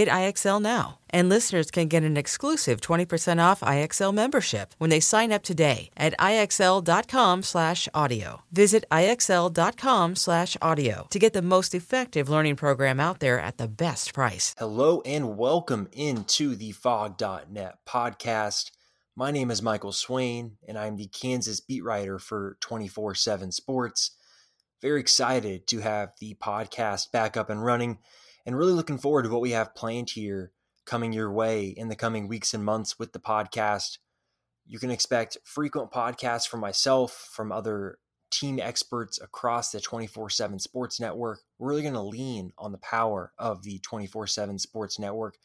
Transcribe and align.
Get 0.00 0.08
IXL 0.08 0.62
now. 0.62 0.98
And 1.10 1.28
listeners 1.28 1.70
can 1.70 1.88
get 1.88 2.04
an 2.04 2.16
exclusive 2.16 2.80
20% 2.80 3.38
off 3.38 3.60
IXL 3.60 4.14
membership 4.14 4.74
when 4.78 4.88
they 4.88 4.98
sign 4.98 5.30
up 5.30 5.42
today 5.42 5.90
at 5.94 6.18
IXL.com/audio. 6.18 8.42
Visit 8.50 8.86
IXL.com/audio 8.90 11.06
to 11.10 11.18
get 11.18 11.34
the 11.34 11.42
most 11.42 11.74
effective 11.74 12.30
learning 12.30 12.56
program 12.56 12.98
out 12.98 13.20
there 13.20 13.38
at 13.38 13.58
the 13.58 13.68
best 13.68 14.14
price. 14.14 14.54
Hello 14.56 15.02
and 15.04 15.36
welcome 15.36 15.86
into 15.92 16.56
the 16.56 16.72
Phog.net 16.72 17.80
podcast. 17.86 18.70
My 19.14 19.30
name 19.30 19.50
is 19.50 19.60
Michael 19.60 19.92
Swain, 19.92 20.56
and 20.66 20.78
I'm 20.78 20.96
the 20.96 21.08
Kansas 21.08 21.60
beat 21.60 21.84
writer 21.84 22.18
for 22.18 22.56
24 22.60 23.14
7 23.14 23.52
Sports. 23.52 24.12
Very 24.80 25.00
excited 25.00 25.66
to 25.66 25.80
have 25.80 26.12
the 26.20 26.38
podcast 26.42 27.12
back 27.12 27.36
up 27.36 27.50
and 27.50 27.62
running, 27.62 27.98
and 28.46 28.56
really 28.56 28.72
looking 28.72 28.98
forward 28.98 29.24
to 29.24 29.30
what 29.30 29.40
we 29.40 29.50
have 29.50 29.74
planned 29.74 30.10
here 30.10 30.52
coming 30.84 31.12
your 31.12 31.32
way 31.32 31.66
in 31.68 31.88
the 31.88 31.96
coming 31.96 32.28
weeks 32.28 32.54
and 32.54 32.64
months 32.64 32.98
with 32.98 33.12
the 33.12 33.18
podcast. 33.18 33.98
You 34.66 34.78
can 34.78 34.90
expect 34.90 35.38
frequent 35.44 35.90
podcasts 35.90 36.48
from 36.48 36.60
myself, 36.60 37.30
from 37.32 37.52
other 37.52 37.98
team 38.30 38.60
experts 38.60 39.20
across 39.20 39.70
the 39.72 39.80
24 39.80 40.30
7 40.30 40.58
Sports 40.58 41.00
Network. 41.00 41.40
We're 41.58 41.68
really 41.68 41.82
going 41.82 41.94
to 41.94 42.00
lean 42.00 42.52
on 42.56 42.72
the 42.72 42.78
power 42.78 43.32
of 43.38 43.62
the 43.62 43.78
24 43.80 44.26
7 44.26 44.58
Sports 44.58 44.98
Network 44.98 45.36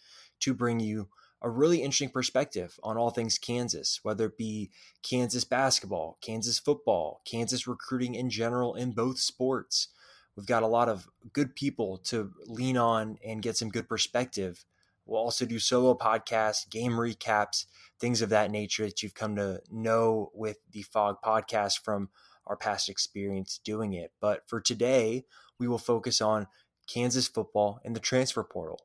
to 0.42 0.54
bring 0.54 0.80
you 0.80 1.10
a 1.42 1.50
really 1.50 1.80
interesting 1.80 2.10
perspective 2.10 2.80
on 2.82 2.98
all 2.98 3.12
things 3.12 3.38
Kansas, 3.38 4.00
whether 4.04 4.26
it 4.26 4.38
be 4.38 4.72
Kansas 5.04 5.44
basketball, 5.44 6.18
Kansas 6.22 6.60
football, 6.60 7.22
Kansas 7.26 7.68
recruiting 7.68 8.16
in 8.16 8.30
general 8.30 8.74
in 8.74 8.92
both 8.92 9.20
sports. 9.20 9.90
We've 10.36 10.46
got 10.46 10.64
a 10.64 10.68
lot 10.68 10.90
of 10.90 11.08
good 11.34 11.56
people 11.56 11.98
to 12.06 12.32
lean 12.46 12.78
on 12.78 13.18
and 13.26 13.42
get 13.42 13.58
some 13.58 13.70
good 13.70 13.88
perspective. 13.88 14.66
We'll 15.06 15.22
also 15.22 15.46
do 15.46 15.60
solo 15.60 15.96
podcasts, 15.96 16.70
game 16.70 16.94
recaps, 16.94 17.66
things 18.00 18.22
of 18.22 18.30
that 18.30 18.52
nature 18.52 18.86
that 18.86 19.04
you've 19.04 19.14
come 19.14 19.36
to 19.36 19.62
know 19.72 20.32
with 20.34 20.58
the 20.72 20.82
Phog 20.82 21.18
podcast 21.24 21.84
from 21.84 22.10
our 22.48 22.58
past 22.58 22.90
experience 22.90 23.60
doing 23.64 23.94
it. 23.94 24.12
But 24.20 24.48
for 24.48 24.60
today, 24.60 25.26
we 25.60 25.68
will 25.68 25.78
focus 25.78 26.22
on 26.22 26.48
Kansas 26.88 27.28
football 27.28 27.80
and 27.86 27.96
the 27.96 28.00
transfer 28.00 28.44
portal. 28.44 28.80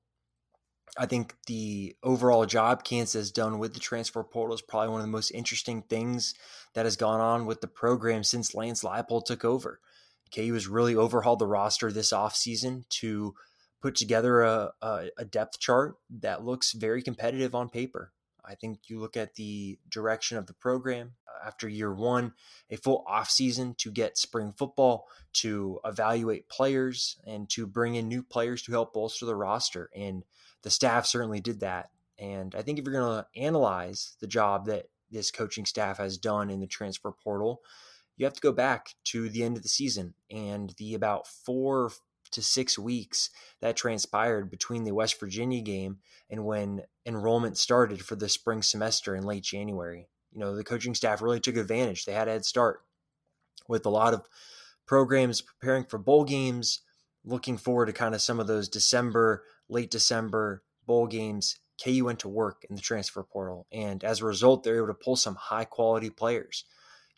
I 0.99 1.06
think 1.06 1.37
the 1.47 1.97
overall 2.03 2.47
job 2.47 2.84
Kansas 2.84 3.15
has 3.15 3.31
done 3.31 3.59
with 3.59 3.75
the 3.75 3.81
transfer 3.81 4.22
portal 4.25 4.55
is 4.55 4.62
probably 4.62 4.88
one 4.88 5.00
of 5.00 5.06
the 5.06 5.12
most 5.12 5.31
interesting 5.31 5.82
things 5.82 6.34
that 6.75 6.84
has 6.84 6.97
gone 6.97 7.21
on 7.21 7.47
with 7.47 7.61
the 7.61 7.69
program 7.69 8.25
since 8.25 8.55
Lance 8.55 8.82
Leipold 8.82 9.25
took 9.25 9.44
over. 9.44 9.81
KU 10.35 10.55
has 10.55 10.69
really 10.69 10.95
overhauled 10.95 11.39
the 11.39 11.47
roster 11.47 11.91
this 11.91 12.13
offseason 12.13 12.89
to 12.89 13.35
put 13.81 13.95
together 13.95 14.43
a, 14.43 14.73
a, 14.83 15.09
a 15.19 15.25
depth 15.25 15.59
chart 15.59 15.97
that 16.11 16.45
looks 16.45 16.73
very 16.73 17.03
competitive 17.03 17.55
on 17.55 17.69
paper. 17.69 18.13
I 18.45 18.55
think 18.55 18.89
you 18.89 18.99
look 18.99 19.17
at 19.17 19.35
the 19.35 19.79
direction 19.89 20.37
of 20.37 20.47
the 20.47 20.55
program 20.55 21.13
uh, 21.29 21.47
after 21.47 21.69
year 21.69 21.93
one, 21.93 22.33
a 22.71 22.77
full 22.77 23.05
offseason 23.09 23.77
to 23.79 23.91
get 23.91 24.19
spring 24.19 24.53
football, 24.57 25.07
to 25.35 25.79
evaluate 25.85 26.49
players, 26.49 27.17
and 27.27 27.49
to 27.51 27.67
bring 27.67 27.95
in 27.95 28.09
new 28.09 28.23
players 28.23 28.62
to 28.62 28.73
help 28.73 28.93
bolster 28.93 29.27
the 29.27 29.37
roster. 29.37 29.91
And 29.95 30.25
the 30.62 30.71
staff 30.71 31.07
certainly 31.07 31.41
did 31.41 31.61
that. 31.61 31.91
And 32.19 32.55
I 32.55 32.62
think 32.62 32.79
if 32.79 32.85
you're 32.85 32.95
going 32.95 33.23
to 33.23 33.41
analyze 33.41 34.17
the 34.21 34.27
job 34.27 34.67
that 34.67 34.87
this 35.11 35.31
coaching 35.31 35.65
staff 35.65 35.99
has 35.99 36.19
done 36.19 36.51
in 36.51 36.61
the 36.61 36.67
transfer 36.67 37.12
portal, 37.12 37.62
you 38.20 38.26
have 38.26 38.34
to 38.34 38.41
go 38.41 38.53
back 38.53 38.94
to 39.04 39.31
the 39.31 39.42
end 39.42 39.56
of 39.56 39.62
the 39.62 39.69
season 39.69 40.12
and 40.31 40.75
the 40.76 40.92
about 40.92 41.26
four 41.26 41.91
to 42.31 42.42
six 42.42 42.78
weeks 42.78 43.31
that 43.62 43.76
transpired 43.76 44.50
between 44.50 44.84
the 44.84 44.92
West 44.92 45.19
Virginia 45.19 45.62
game 45.62 45.98
and 46.28 46.44
when 46.44 46.82
enrollment 47.06 47.56
started 47.56 48.03
for 48.03 48.16
the 48.16 48.28
spring 48.28 48.62
semester 48.62 49.16
in 49.16 49.25
late 49.25 49.42
January. 49.42 50.06
You 50.32 50.38
know, 50.38 50.54
the 50.54 50.62
coaching 50.62 50.94
staff 50.94 51.22
really 51.22 51.41
took 51.41 51.56
advantage. 51.56 52.04
They 52.04 52.12
had 52.12 52.28
a 52.28 52.32
head 52.32 52.44
start 52.44 52.82
with 53.66 53.86
a 53.86 53.91
lot 53.91 54.12
of 54.12 54.26
programs 54.87 55.41
preparing 55.41 55.84
for 55.84 55.98
bowl 55.98 56.25
games, 56.25 56.82
looking 57.25 57.56
forward 57.56 57.87
to 57.87 57.92
kind 57.94 58.14
of 58.14 58.20
some 58.20 58.38
of 58.38 58.47
those 58.47 58.69
December, 58.69 59.44
late 59.69 59.91
December 59.91 60.62
bowl 60.87 61.06
games. 61.06 61.58
KU 61.82 62.04
went 62.04 62.19
to 62.19 62.28
work 62.28 62.66
in 62.69 62.76
the 62.76 62.82
transfer 62.82 63.22
portal. 63.22 63.66
And 63.72 64.04
as 64.04 64.20
a 64.20 64.26
result, 64.26 64.62
they're 64.62 64.76
able 64.76 64.88
to 64.88 64.94
pull 64.94 65.16
some 65.16 65.37
high 65.37 65.64
quality 65.64 66.10
players. 66.10 66.64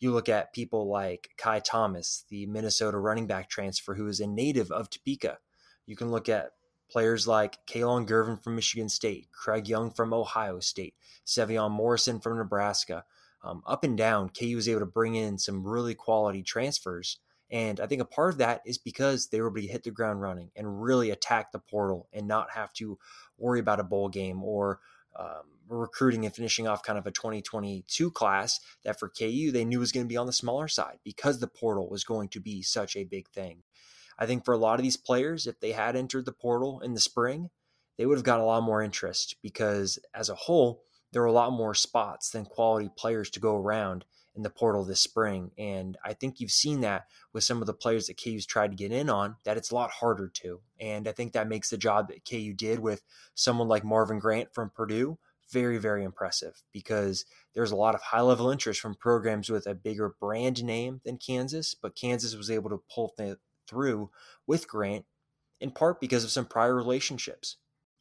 You 0.02 0.10
look 0.10 0.28
at 0.28 0.52
people 0.52 0.88
like 0.88 1.28
Kai 1.38 1.60
Thomas, 1.60 2.24
the 2.28 2.44
Minnesota 2.46 2.98
running 2.98 3.28
back 3.28 3.48
transfer, 3.48 3.94
who 3.94 4.08
is 4.08 4.18
a 4.18 4.26
native 4.26 4.72
of 4.72 4.90
Topeka. 4.90 5.38
You 5.86 5.94
can 5.94 6.10
look 6.10 6.28
at 6.28 6.50
players 6.90 7.28
like 7.28 7.64
Kalon 7.66 8.04
Gervin 8.04 8.42
from 8.42 8.56
Michigan 8.56 8.88
State, 8.88 9.28
Craig 9.30 9.68
Young 9.68 9.92
from 9.92 10.12
Ohio 10.12 10.58
State, 10.58 10.96
Sevion 11.24 11.70
Morrison 11.70 12.18
from 12.18 12.36
Nebraska. 12.36 13.04
Um, 13.44 13.62
up 13.64 13.84
and 13.84 13.96
down, 13.96 14.30
KU 14.30 14.56
was 14.56 14.68
able 14.68 14.80
to 14.80 14.86
bring 14.86 15.14
in 15.14 15.38
some 15.38 15.64
really 15.64 15.94
quality 15.94 16.42
transfers. 16.42 17.20
And 17.48 17.78
I 17.78 17.86
think 17.86 18.02
a 18.02 18.04
part 18.04 18.32
of 18.32 18.38
that 18.38 18.62
is 18.66 18.78
because 18.78 19.28
they 19.28 19.40
were 19.40 19.50
able 19.50 19.60
to 19.60 19.72
hit 19.72 19.84
the 19.84 19.92
ground 19.92 20.20
running 20.20 20.50
and 20.56 20.82
really 20.82 21.10
attack 21.10 21.52
the 21.52 21.60
portal 21.60 22.08
and 22.12 22.26
not 22.26 22.50
have 22.50 22.72
to 22.72 22.98
worry 23.38 23.60
about 23.60 23.78
a 23.78 23.84
bowl 23.84 24.08
game 24.08 24.42
or 24.42 24.80
um, 25.18 25.42
recruiting 25.68 26.24
and 26.24 26.34
finishing 26.34 26.66
off 26.66 26.82
kind 26.82 26.98
of 26.98 27.06
a 27.06 27.10
2022 27.10 28.10
class 28.10 28.60
that 28.84 28.98
for 28.98 29.08
KU 29.08 29.50
they 29.50 29.64
knew 29.64 29.80
was 29.80 29.92
going 29.92 30.04
to 30.04 30.08
be 30.08 30.16
on 30.16 30.26
the 30.26 30.32
smaller 30.32 30.68
side 30.68 30.98
because 31.04 31.38
the 31.38 31.46
portal 31.46 31.88
was 31.88 32.04
going 32.04 32.28
to 32.30 32.40
be 32.40 32.62
such 32.62 32.96
a 32.96 33.04
big 33.04 33.28
thing. 33.28 33.62
I 34.18 34.26
think 34.26 34.44
for 34.44 34.54
a 34.54 34.58
lot 34.58 34.78
of 34.78 34.82
these 34.82 34.96
players, 34.96 35.46
if 35.46 35.60
they 35.60 35.72
had 35.72 35.96
entered 35.96 36.26
the 36.26 36.32
portal 36.32 36.80
in 36.80 36.94
the 36.94 37.00
spring, 37.00 37.50
they 37.96 38.06
would 38.06 38.18
have 38.18 38.24
got 38.24 38.40
a 38.40 38.44
lot 38.44 38.62
more 38.62 38.82
interest 38.82 39.36
because 39.42 39.98
as 40.14 40.28
a 40.28 40.34
whole, 40.34 40.84
there 41.12 41.22
were 41.22 41.28
a 41.28 41.32
lot 41.32 41.52
more 41.52 41.74
spots 41.74 42.30
than 42.30 42.44
quality 42.44 42.90
players 42.96 43.30
to 43.30 43.40
go 43.40 43.56
around 43.56 44.04
in 44.34 44.42
the 44.42 44.50
portal 44.50 44.84
this 44.84 45.00
spring. 45.00 45.50
And 45.58 45.96
I 46.04 46.14
think 46.14 46.40
you've 46.40 46.50
seen 46.50 46.80
that 46.80 47.06
with 47.32 47.44
some 47.44 47.60
of 47.60 47.66
the 47.66 47.74
players 47.74 48.06
that 48.06 48.22
KU's 48.22 48.46
tried 48.46 48.70
to 48.70 48.76
get 48.76 48.92
in 48.92 49.10
on, 49.10 49.36
that 49.44 49.56
it's 49.56 49.70
a 49.70 49.74
lot 49.74 49.90
harder 49.90 50.28
to. 50.28 50.60
And 50.80 51.06
I 51.06 51.12
think 51.12 51.32
that 51.32 51.48
makes 51.48 51.70
the 51.70 51.76
job 51.76 52.08
that 52.08 52.24
KU 52.28 52.52
did 52.54 52.80
with 52.80 53.02
someone 53.34 53.68
like 53.68 53.84
Marvin 53.84 54.18
Grant 54.18 54.54
from 54.54 54.70
Purdue 54.70 55.18
very, 55.52 55.78
very 55.78 56.02
impressive 56.02 56.62
because 56.72 57.26
there's 57.54 57.70
a 57.70 57.76
lot 57.76 57.94
of 57.94 58.00
high 58.00 58.22
level 58.22 58.50
interest 58.50 58.80
from 58.80 58.94
programs 58.94 59.50
with 59.50 59.66
a 59.66 59.74
bigger 59.74 60.14
brand 60.18 60.64
name 60.64 61.00
than 61.04 61.18
Kansas, 61.18 61.74
but 61.74 61.94
Kansas 61.94 62.34
was 62.34 62.50
able 62.50 62.70
to 62.70 62.82
pull 62.92 63.10
th- 63.10 63.36
through 63.68 64.10
with 64.46 64.66
Grant 64.66 65.04
in 65.60 65.70
part 65.70 66.00
because 66.00 66.24
of 66.24 66.30
some 66.30 66.46
prior 66.46 66.74
relationships. 66.74 67.56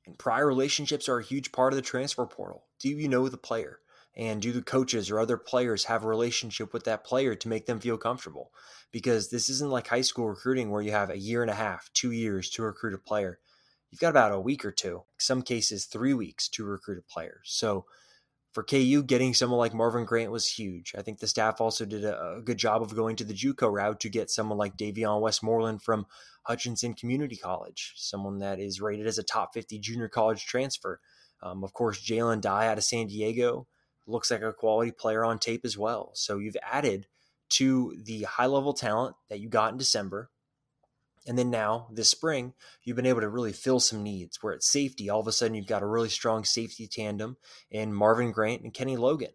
And 0.06 0.18
prior 0.18 0.48
relationships 0.48 1.07
are 1.07 1.19
a 1.19 1.24
huge 1.24 1.51
part 1.51 1.74
of 1.74 1.75
the 1.75 1.83
transfer 1.83 2.25
portal. 2.25 2.63
Do 2.80 2.89
you 2.89 3.07
know 3.07 3.30
the 3.30 3.38
player? 3.38 3.80
And 4.16 4.42
do 4.42 4.52
the 4.52 4.62
coaches 4.62 5.10
or 5.10 5.19
other 5.19 5.38
players 5.38 5.86
have 5.86 6.04
a 6.04 6.08
relationship 6.08 6.74
with 6.74 6.84
that 6.84 7.06
player 7.06 7.34
to 7.36 7.48
make 7.48 7.66
them 7.66 7.80
feel 7.80 7.98
comfortable? 7.98 8.52
Because 8.92 9.30
this 9.30 9.48
isn't 9.50 9.72
like 9.72 9.88
high 9.88 10.02
school 10.02 10.28
recruiting 10.28 10.69
where 10.69 10.81
you 10.81 10.92
have 10.92 11.10
a 11.10 11.18
year 11.18 11.42
and 11.42 11.50
a 11.50 11.56
half, 11.56 11.90
two 11.94 12.12
years 12.12 12.50
to 12.52 12.63
recruit 12.63 12.94
a 12.94 12.98
player. 12.98 13.40
You've 13.90 14.02
got 14.02 14.10
about 14.10 14.34
a 14.34 14.40
week 14.40 14.66
or 14.66 14.72
two, 14.72 15.04
some 15.18 15.42
cases, 15.42 15.86
three 15.86 16.13
weeks 16.13 16.50
to 16.50 16.66
recruit 16.66 16.98
a 16.98 17.13
player. 17.13 17.42
So 17.46 17.86
for 18.54 18.63
KU, 18.63 19.04
getting 19.04 19.34
someone 19.34 19.60
like 19.60 19.74
Marvin 19.74 20.06
Grant 20.06 20.31
was 20.31 20.48
huge. 20.48 20.94
I 20.98 21.02
think 21.02 21.19
the 21.19 21.28
staff 21.28 21.62
also 21.62 21.86
did 21.86 22.04
a, 22.04 22.38
a 22.38 22.42
good 22.42 22.57
job 22.57 22.81
of 22.81 22.96
going 22.96 23.16
to 23.18 23.24
the 23.24 23.34
JUCO 23.34 23.72
route 23.72 24.00
to 24.02 24.10
get 24.10 24.30
someone 24.30 24.57
like 24.57 24.75
Davion 24.75 25.22
Westmoreland 25.22 25.81
from 25.81 26.06
Hutchinson 26.44 26.94
Community 26.94 27.38
College, 27.38 27.94
someone 27.96 28.40
that 28.40 28.60
is 28.60 28.81
rated 28.81 29.07
as 29.07 29.18
a 29.18 29.24
top 29.24 29.54
50 29.54 29.80
junior 29.80 30.10
college 30.10 30.46
transfer. 30.46 31.00
Um, 31.42 31.64
of 31.64 31.74
course, 31.74 32.04
Jalen 32.04 32.42
Dye 32.42 32.68
out 32.68 32.78
of 32.78 32.84
San 32.84 33.07
Diego 33.07 33.68
looks 34.07 34.31
like 34.31 34.42
a 34.42 34.53
quality 34.53 34.92
player 34.92 35.24
on 35.24 35.39
tape 35.39 35.62
as 35.63 35.77
well. 35.77 36.12
So 36.13 36.38
you've 36.38 36.57
added 36.63 37.07
to 37.51 37.95
the 38.03 38.24
high 38.24 38.45
level 38.45 38.74
talent 38.74 39.15
that 39.30 39.39
you 39.39 39.50
got 39.50 39.71
in 39.71 39.77
December. 39.77 40.30
And 41.27 41.38
then 41.38 41.51
now, 41.51 41.88
this 41.92 42.09
spring, 42.09 42.53
you've 42.83 42.95
been 42.95 43.06
able 43.06 43.21
to 43.21 43.30
really 43.30 43.53
fill 43.53 43.80
some 43.80 44.01
needs 44.01 44.42
where 44.42 44.53
at 44.53 44.63
safety, 44.63 45.09
all 45.09 45.19
of 45.19 45.27
a 45.27 45.31
sudden, 45.31 45.53
you've 45.53 45.68
got 45.68 45.83
a 45.83 45.88
really 45.88 46.09
strong 46.09 46.44
safety 46.44 46.88
tandem 46.88 47.38
in 47.69 47.94
Marvin 47.94 48.31
Grant 48.31 48.63
and 48.63 48.74
Kenny 48.74 48.98
Logan. 48.98 49.33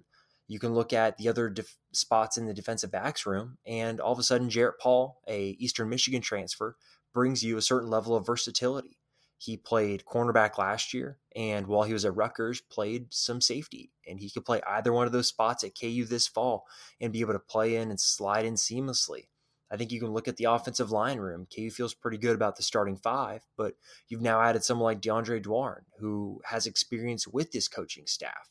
You 0.49 0.59
can 0.59 0.75
look 0.75 0.93
at 0.93 1.17
the 1.17 1.29
other 1.29 1.49
def- 1.49 1.77
spots 1.93 2.37
in 2.37 2.47
the 2.47 2.55
defensive 2.55 2.91
backs 2.91 3.25
room, 3.25 3.59
and 3.65 4.01
all 4.01 4.13
of 4.13 4.19
a 4.19 4.25
sudden, 4.25 4.51
Jarrett 4.51 4.81
Paul, 4.81 5.21
a 5.29 5.51
Eastern 5.61 5.89
Michigan 5.89 6.23
transfer, 6.23 6.77
brings 7.13 7.45
you 7.45 7.57
a 7.57 7.63
certain 7.63 7.91
level 7.91 8.17
of 8.17 8.27
versatility. 8.27 8.99
He 9.39 9.57
played 9.57 10.05
cornerback 10.07 10.57
last 10.57 10.95
year, 10.95 11.19
and 11.35 11.67
while 11.67 11.83
he 11.83 11.93
was 11.93 12.05
at 12.05 12.17
Rutgers, 12.17 12.61
played 12.61 13.13
some 13.13 13.41
safety, 13.41 13.93
and 14.07 14.19
he 14.19 14.31
could 14.31 14.47
play 14.47 14.63
either 14.67 14.93
one 14.93 15.07
of 15.07 15.13
those 15.13 15.29
spots 15.29 15.63
at 15.63 15.79
KU 15.79 16.05
this 16.05 16.27
fall 16.27 16.67
and 17.01 17.13
be 17.13 17.21
able 17.21 17.35
to 17.35 17.39
play 17.39 17.77
in 17.77 17.91
and 17.91 18.01
slide 18.01 18.47
in 18.47 18.55
seamlessly. 18.55 19.27
I 19.71 19.77
think 19.77 19.91
you 19.93 20.01
can 20.01 20.13
look 20.13 20.29
at 20.29 20.37
the 20.37 20.45
offensive 20.45 20.91
line 20.91 21.19
room. 21.19 21.47
KU 21.55 21.71
feels 21.71 21.93
pretty 21.93 22.19
good 22.19 22.35
about 22.35 22.57
the 22.57 22.63
starting 22.63 22.97
five, 22.97 23.43
but 23.57 23.75
you've 24.09 24.23
now 24.23 24.41
added 24.41 24.65
someone 24.65 24.85
like 24.85 25.03
DeAndre 25.03 25.43
Dwarn, 25.43 25.83
who 25.99 26.41
has 26.47 26.67
experience 26.67 27.27
with 27.27 27.53
this 27.53 27.69
coaching 27.69 28.07
staff. 28.07 28.49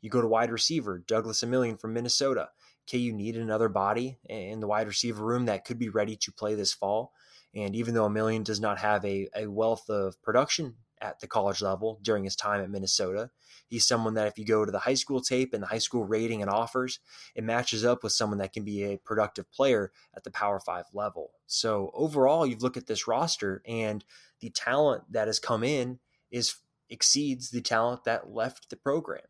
You 0.00 0.10
go 0.10 0.20
to 0.20 0.28
wide 0.28 0.52
receiver, 0.52 0.98
Douglas 0.98 1.42
Emilien 1.42 1.80
from 1.80 1.94
Minnesota. 1.94 2.50
KU 2.88 3.12
needed 3.12 3.42
another 3.42 3.68
body 3.68 4.18
in 4.28 4.60
the 4.60 4.66
wide 4.66 4.86
receiver 4.86 5.24
room 5.24 5.46
that 5.46 5.64
could 5.64 5.78
be 5.78 5.88
ready 5.88 6.16
to 6.16 6.32
play 6.32 6.54
this 6.54 6.72
fall. 6.72 7.12
And 7.54 7.74
even 7.74 7.94
though 7.94 8.08
Emilien 8.08 8.44
does 8.44 8.60
not 8.60 8.78
have 8.78 9.04
a, 9.04 9.28
a 9.34 9.46
wealth 9.46 9.88
of 9.88 10.20
production 10.22 10.76
at 11.00 11.20
the 11.20 11.26
college 11.26 11.62
level 11.62 11.98
during 12.02 12.24
his 12.24 12.36
time 12.36 12.60
at 12.60 12.70
Minnesota, 12.70 13.30
he's 13.68 13.86
someone 13.86 14.14
that 14.14 14.26
if 14.26 14.38
you 14.38 14.44
go 14.44 14.64
to 14.64 14.72
the 14.72 14.80
high 14.80 14.94
school 14.94 15.20
tape 15.20 15.54
and 15.54 15.62
the 15.62 15.68
high 15.68 15.78
school 15.78 16.04
rating 16.04 16.42
and 16.42 16.50
offers, 16.50 17.00
it 17.34 17.44
matches 17.44 17.84
up 17.84 18.02
with 18.02 18.12
someone 18.12 18.38
that 18.38 18.52
can 18.52 18.64
be 18.64 18.84
a 18.84 18.98
productive 18.98 19.50
player 19.50 19.92
at 20.14 20.24
the 20.24 20.30
Power 20.30 20.60
Five 20.60 20.84
level. 20.92 21.30
So 21.46 21.90
overall, 21.94 22.46
you 22.46 22.56
look 22.58 22.76
at 22.76 22.86
this 22.86 23.06
roster 23.08 23.62
and 23.66 24.04
the 24.40 24.50
talent 24.50 25.04
that 25.10 25.26
has 25.28 25.38
come 25.38 25.64
in 25.64 25.98
is 26.30 26.56
exceeds 26.90 27.50
the 27.50 27.60
talent 27.60 28.04
that 28.04 28.30
left 28.30 28.70
the 28.70 28.76
program. 28.76 29.22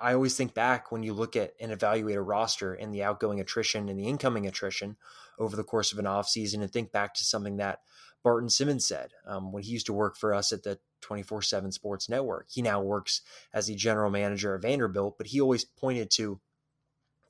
I 0.00 0.14
always 0.14 0.36
think 0.36 0.54
back 0.54 0.92
when 0.92 1.02
you 1.02 1.12
look 1.12 1.36
at 1.36 1.54
and 1.60 1.72
evaluate 1.72 2.16
a 2.16 2.22
roster 2.22 2.74
and 2.74 2.94
the 2.94 3.02
outgoing 3.02 3.40
attrition 3.40 3.88
and 3.88 3.98
the 3.98 4.06
incoming 4.06 4.46
attrition 4.46 4.96
over 5.38 5.56
the 5.56 5.64
course 5.64 5.92
of 5.92 5.98
an 5.98 6.04
offseason 6.04 6.62
and 6.62 6.70
think 6.70 6.92
back 6.92 7.14
to 7.14 7.24
something 7.24 7.56
that 7.56 7.80
Barton 8.22 8.50
Simmons 8.50 8.86
said 8.86 9.10
um, 9.26 9.52
when 9.52 9.62
he 9.62 9.72
used 9.72 9.86
to 9.86 9.92
work 9.92 10.16
for 10.16 10.34
us 10.34 10.52
at 10.52 10.62
the 10.62 10.78
24 11.00 11.42
7 11.42 11.72
Sports 11.72 12.08
Network. 12.08 12.46
He 12.50 12.62
now 12.62 12.80
works 12.80 13.22
as 13.52 13.66
the 13.66 13.74
general 13.74 14.10
manager 14.10 14.54
of 14.54 14.62
Vanderbilt, 14.62 15.16
but 15.16 15.28
he 15.28 15.40
always 15.40 15.64
pointed 15.64 16.10
to 16.12 16.40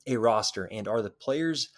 a 0.07 0.17
roster 0.17 0.67
and 0.71 0.87
are 0.87 1.01
the 1.01 1.09
players 1.09 1.69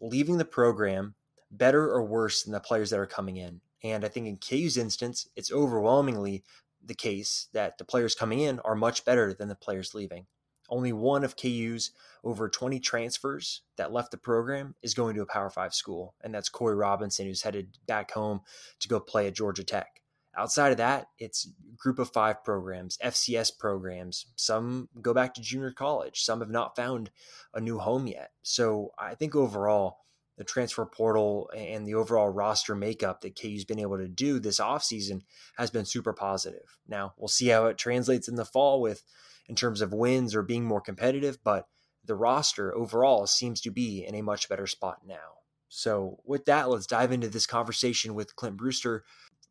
leaving 0.00 0.38
the 0.38 0.44
program 0.44 1.14
better 1.50 1.84
or 1.90 2.02
worse 2.02 2.42
than 2.42 2.52
the 2.52 2.60
players 2.60 2.90
that 2.90 2.98
are 2.98 3.06
coming 3.06 3.36
in? 3.36 3.60
And 3.82 4.04
I 4.04 4.08
think 4.08 4.26
in 4.26 4.38
KU's 4.38 4.78
instance, 4.78 5.28
it's 5.36 5.52
overwhelmingly 5.52 6.42
the 6.86 6.94
case 6.94 7.48
that 7.52 7.78
the 7.78 7.84
players 7.84 8.14
coming 8.14 8.40
in 8.40 8.60
are 8.60 8.74
much 8.74 9.04
better 9.04 9.32
than 9.32 9.48
the 9.48 9.54
players 9.54 9.94
leaving. 9.94 10.26
Only 10.68 10.92
one 10.92 11.24
of 11.24 11.36
KU's 11.36 11.90
over 12.22 12.48
20 12.48 12.80
transfers 12.80 13.62
that 13.76 13.92
left 13.92 14.10
the 14.10 14.16
program 14.16 14.74
is 14.82 14.94
going 14.94 15.14
to 15.14 15.22
a 15.22 15.26
Power 15.26 15.50
Five 15.50 15.74
school, 15.74 16.14
and 16.22 16.34
that's 16.34 16.48
Corey 16.48 16.74
Robinson, 16.74 17.26
who's 17.26 17.42
headed 17.42 17.78
back 17.86 18.12
home 18.12 18.40
to 18.80 18.88
go 18.88 18.98
play 18.98 19.26
at 19.26 19.34
Georgia 19.34 19.64
Tech. 19.64 20.00
Outside 20.36 20.72
of 20.72 20.78
that, 20.78 21.08
it's 21.18 21.48
group 21.76 21.98
of 21.98 22.10
five 22.10 22.42
programs, 22.42 22.98
FCS 23.04 23.56
programs. 23.56 24.26
Some 24.36 24.88
go 25.00 25.14
back 25.14 25.34
to 25.34 25.40
junior 25.40 25.70
college. 25.70 26.22
Some 26.22 26.40
have 26.40 26.50
not 26.50 26.74
found 26.74 27.10
a 27.52 27.60
new 27.60 27.78
home 27.78 28.06
yet. 28.06 28.30
So 28.42 28.92
I 28.98 29.14
think 29.14 29.36
overall, 29.36 29.98
the 30.36 30.44
transfer 30.44 30.84
portal 30.84 31.50
and 31.56 31.86
the 31.86 31.94
overall 31.94 32.28
roster 32.28 32.74
makeup 32.74 33.20
that 33.20 33.40
KU's 33.40 33.64
been 33.64 33.78
able 33.78 33.98
to 33.98 34.08
do 34.08 34.38
this 34.38 34.58
offseason 34.58 35.22
has 35.56 35.70
been 35.70 35.84
super 35.84 36.12
positive. 36.12 36.76
Now, 36.88 37.14
we'll 37.16 37.28
see 37.28 37.48
how 37.48 37.66
it 37.66 37.78
translates 37.78 38.28
in 38.28 38.34
the 38.34 38.44
fall 38.44 38.80
with 38.80 39.04
in 39.48 39.54
terms 39.54 39.80
of 39.80 39.92
wins 39.92 40.34
or 40.34 40.42
being 40.42 40.64
more 40.64 40.80
competitive, 40.80 41.38
but 41.44 41.68
the 42.04 42.14
roster 42.14 42.74
overall 42.74 43.26
seems 43.26 43.60
to 43.62 43.70
be 43.70 44.04
in 44.04 44.14
a 44.14 44.22
much 44.22 44.48
better 44.48 44.66
spot 44.66 45.00
now. 45.06 45.38
So, 45.68 46.20
with 46.24 46.44
that, 46.44 46.68
let's 46.68 46.86
dive 46.86 47.12
into 47.12 47.28
this 47.28 47.46
conversation 47.46 48.14
with 48.14 48.36
Clint 48.36 48.56
Brewster, 48.56 49.04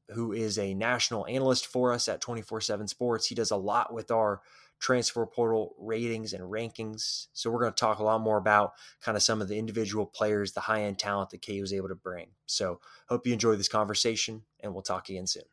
who 0.09 0.31
is 0.31 0.57
a 0.57 0.73
national 0.73 1.25
analyst 1.27 1.65
for 1.65 1.91
us 1.91 2.07
at 2.07 2.21
24 2.21 2.61
7 2.61 2.87
Sports. 2.87 3.27
He 3.27 3.35
does 3.35 3.51
a 3.51 3.57
lot 3.57 3.93
with 3.93 4.11
our 4.11 4.41
transfer 4.83 5.25
portal 5.25 5.73
ratings 5.79 6.33
and 6.33 6.43
rankings. 6.43 7.27
So, 7.33 7.49
we're 7.49 7.61
going 7.61 7.71
to 7.71 7.79
talk 7.79 7.99
a 7.99 8.03
lot 8.03 8.21
more 8.21 8.37
about 8.37 8.73
kind 9.01 9.15
of 9.15 9.23
some 9.23 9.41
of 9.41 9.47
the 9.47 9.57
individual 9.57 10.05
players, 10.05 10.51
the 10.51 10.59
high 10.59 10.83
end 10.83 10.99
talent 10.99 11.31
that 11.31 11.43
KU 11.43 11.61
was 11.61 11.73
able 11.73 11.87
to 11.87 11.95
bring. 11.95 12.27
So, 12.45 12.79
hope 13.07 13.25
you 13.25 13.33
enjoy 13.33 13.55
this 13.55 13.69
conversation, 13.69 14.43
and 14.59 14.73
we'll 14.73 14.83
talk 14.83 15.09
again 15.09 15.25
soon. 15.25 15.43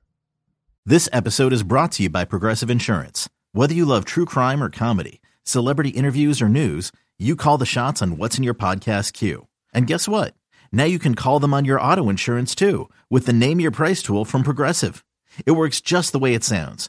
This 0.85 1.09
episode 1.13 1.53
is 1.53 1.63
brought 1.63 1.93
to 1.93 2.03
you 2.03 2.11
by 2.11 2.25
Progressive 2.25 2.71
Insurance. 2.71 3.29
Whether 3.53 3.75
you 3.75 3.85
love 3.85 4.05
true 4.05 4.25
crime 4.25 4.63
or 4.63 4.71
comedy, 4.71 5.21
celebrity 5.45 5.91
interviews 5.91 6.43
or 6.43 6.49
news, 6.49 6.91
you 7.19 7.37
call 7.37 7.59
the 7.59 7.67
shots 7.67 8.03
on 8.03 8.17
what's 8.17 8.39
in 8.39 8.45
your 8.45 8.55
podcast 8.55 9.13
queue. 9.13 9.47
And 9.73 9.87
guess 9.87 10.09
what? 10.09 10.35
Now 10.73 10.85
you 10.85 10.99
can 10.99 11.15
call 11.15 11.39
them 11.39 11.55
on 11.55 11.65
your 11.65 11.81
auto 11.81 12.09
insurance 12.09 12.55
too 12.55 12.89
with 13.09 13.27
the 13.27 13.33
Name 13.33 13.61
Your 13.61 13.71
Price 13.71 14.03
tool 14.03 14.25
from 14.25 14.43
Progressive. 14.43 15.05
It 15.47 15.53
works 15.53 15.81
just 15.81 16.13
the 16.13 16.19
way 16.19 16.35
it 16.35 16.45
sounds. 16.45 16.89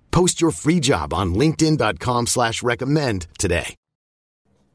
Post 0.11 0.41
your 0.41 0.51
free 0.51 0.79
job 0.79 1.13
on 1.13 1.33
LinkedIn.com 1.33 2.27
slash 2.27 2.61
recommend 2.61 3.27
today. 3.37 3.75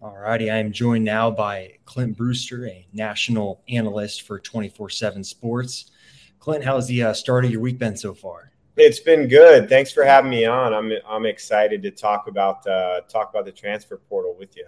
All 0.03 0.17
righty. 0.17 0.51
I 0.51 0.59
am 0.59 0.73
joined 0.73 1.05
now 1.05 1.31
by 1.31 1.79
Clint 1.85 2.17
Brewster, 2.17 2.67
a 2.67 2.87
national 2.93 3.63
analyst 3.69 4.23
for 4.23 4.39
24-7 4.39 5.25
Sports. 5.25 5.91
Clint, 6.39 6.65
how's 6.65 6.87
the 6.87 7.03
uh, 7.03 7.13
start 7.13 7.45
of 7.45 7.51
your 7.51 7.61
week 7.61 7.79
been 7.79 7.97
so 7.97 8.15
far? 8.15 8.53
It's 8.77 9.01
been 9.01 9.27
good. 9.27 9.69
Thanks 9.69 9.91
for 9.91 10.05
having 10.05 10.31
me 10.31 10.45
on. 10.45 10.75
I'm 10.75 10.93
I'm 11.09 11.25
excited 11.25 11.83
to 11.83 11.91
talk 11.91 12.29
about 12.29 12.67
uh, 12.67 13.01
talk 13.09 13.31
about 13.31 13.47
the 13.47 13.53
transfer 13.53 13.97
portal 13.97 14.37
with 14.39 14.55
you. 14.55 14.67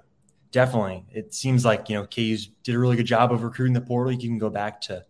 definitely. 0.50 1.04
It 1.10 1.34
seems 1.34 1.64
like 1.64 1.90
you 1.90 1.96
know 1.96 2.06
KU's 2.06 2.46
did 2.64 2.74
a 2.74 2.78
really 2.78 2.96
good 2.96 3.06
job 3.06 3.32
of 3.32 3.42
recruiting 3.42 3.74
the 3.74 3.82
portal. 3.82 4.10
You 4.10 4.28
can 4.28 4.38
go 4.38 4.48
back 4.48 4.80
to 4.82 5.04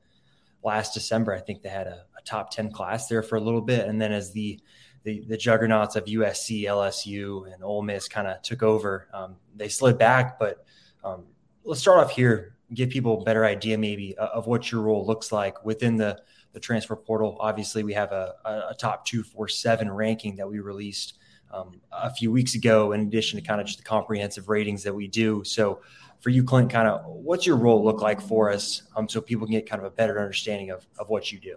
last 0.65 0.95
December. 0.95 1.33
I 1.33 1.39
think 1.39 1.63
they 1.63 1.69
had 1.69 1.87
a, 1.87 2.05
a 2.19 2.23
top 2.25 2.51
ten 2.51 2.73
class 2.73 3.07
there 3.07 3.23
for 3.23 3.37
a 3.37 3.41
little 3.41 3.61
bit, 3.63 3.87
and 3.87 4.03
then 4.03 4.11
as 4.11 4.33
the 4.33 4.59
the, 5.03 5.25
the 5.29 5.37
juggernauts 5.37 5.97
of 5.97 6.05
USC, 6.05 6.65
LSU, 6.65 7.53
and 7.53 7.63
Ole 7.63 7.83
Miss 7.83 8.09
kind 8.09 8.27
of 8.27 8.43
took 8.43 8.63
over, 8.63 9.09
um, 9.13 9.37
they 9.57 9.69
slid 9.69 9.99
back. 9.99 10.39
But 10.39 10.65
um, 11.05 11.25
let's 11.65 11.81
start 11.81 11.99
off 11.99 12.11
here. 12.11 12.57
Give 12.75 12.91
people 12.91 13.21
a 13.21 13.25
better 13.25 13.45
idea, 13.45 13.79
maybe, 13.79 14.17
of 14.19 14.47
what 14.47 14.71
your 14.71 14.83
role 14.83 15.07
looks 15.07 15.33
like 15.33 15.65
within 15.65 15.97
the 15.97 16.21
the 16.53 16.61
transfer 16.61 16.97
portal. 16.97 17.37
Obviously, 17.41 17.83
we 17.83 17.93
have 17.93 18.13
a, 18.13 18.35
a 18.45 18.75
top 18.75 19.05
two, 19.05 19.23
four, 19.23 19.49
seven 19.49 19.91
ranking 19.91 20.35
that 20.37 20.49
we 20.49 20.61
released 20.61 21.15
um, 21.53 21.81
a 21.93 22.13
few 22.13 22.31
weeks 22.31 22.55
ago, 22.55 22.93
in 22.93 23.03
addition 23.03 23.41
to 23.41 23.47
kind 23.47 23.61
of 23.61 23.67
just 23.67 23.79
the 23.79 23.85
comprehensive 23.85 24.49
ratings 24.49 24.83
that 24.83 24.95
we 24.95 25.09
do. 25.09 25.43
So, 25.45 25.81
for 26.21 26.31
you, 26.31 26.43
Clint, 26.43 26.71
kind 26.71 26.89
of 26.89 27.05
what's 27.07 27.47
your 27.47 27.57
role 27.57 27.85
look 27.85 28.03
like 28.03 28.21
for 28.21 28.51
us 28.51 28.83
um, 28.97 29.09
so 29.09 29.21
people 29.21 29.47
can 29.47 29.53
get 29.53 29.69
kind 29.69 29.81
of 29.81 29.87
a 29.87 29.95
better 29.95 30.21
understanding 30.21 30.71
of, 30.71 30.87
of 30.99 31.09
what 31.09 31.31
you 31.31 31.39
do? 31.39 31.57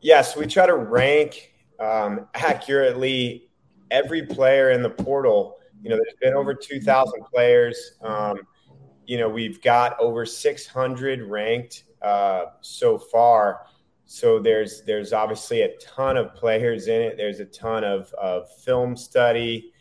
Yes, 0.00 0.36
we 0.36 0.46
try 0.46 0.66
to 0.66 0.76
rank 0.76 1.53
um, 1.84 2.28
accurately 2.34 3.48
every 3.90 4.24
player 4.26 4.70
in 4.70 4.82
the 4.82 4.90
portal. 4.90 5.56
You 5.82 5.90
know, 5.90 5.96
there's 5.96 6.16
been 6.20 6.34
over 6.34 6.54
2,000 6.54 7.22
players. 7.32 7.92
Um, 8.02 8.38
you 9.06 9.18
know, 9.18 9.28
we've 9.28 9.60
got 9.60 9.98
over 10.00 10.24
600 10.24 11.22
ranked 11.22 11.84
uh, 12.00 12.46
so 12.62 12.98
far 12.98 13.66
so 14.06 14.38
there's 14.38 14.82
there's 14.82 15.12
obviously 15.12 15.62
a 15.62 15.76
ton 15.78 16.16
of 16.16 16.34
players 16.34 16.88
in 16.88 17.00
it. 17.00 17.16
There's 17.16 17.40
a 17.40 17.46
ton 17.46 17.84
of, 17.84 18.12
of 18.14 18.50
film 18.58 18.96
study, 18.96 19.72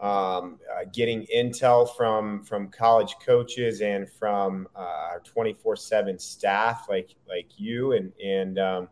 um, 0.00 0.58
uh, 0.74 0.84
getting 0.92 1.26
intel 1.34 1.88
from 1.96 2.42
from 2.42 2.68
college 2.68 3.14
coaches 3.24 3.80
and 3.80 4.10
from 4.10 4.68
uh, 4.74 5.10
our 5.12 5.22
24 5.24 5.76
seven 5.76 6.18
staff 6.18 6.86
like 6.88 7.14
like 7.28 7.50
you 7.56 7.92
and 7.92 8.12
and 8.22 8.58
um, 8.58 8.88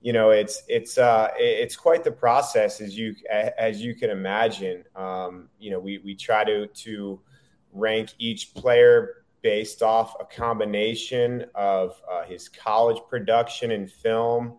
you 0.00 0.12
know 0.12 0.30
it's 0.30 0.62
it's 0.68 0.98
uh, 0.98 1.28
it's 1.36 1.76
quite 1.76 2.04
the 2.04 2.12
process 2.12 2.80
as 2.80 2.96
you 2.96 3.14
as 3.30 3.82
you 3.82 3.94
can 3.94 4.10
imagine. 4.10 4.84
Um, 4.94 5.48
you 5.58 5.70
know 5.70 5.80
we 5.80 5.98
we 5.98 6.14
try 6.14 6.44
to 6.44 6.66
to 6.66 7.20
rank 7.72 8.10
each 8.18 8.54
player 8.54 9.24
based 9.42 9.82
off 9.82 10.14
a 10.20 10.24
combination 10.24 11.44
of 11.54 12.00
uh, 12.10 12.24
his 12.24 12.48
college 12.48 13.00
production 13.08 13.70
and 13.70 13.90
film, 13.90 14.56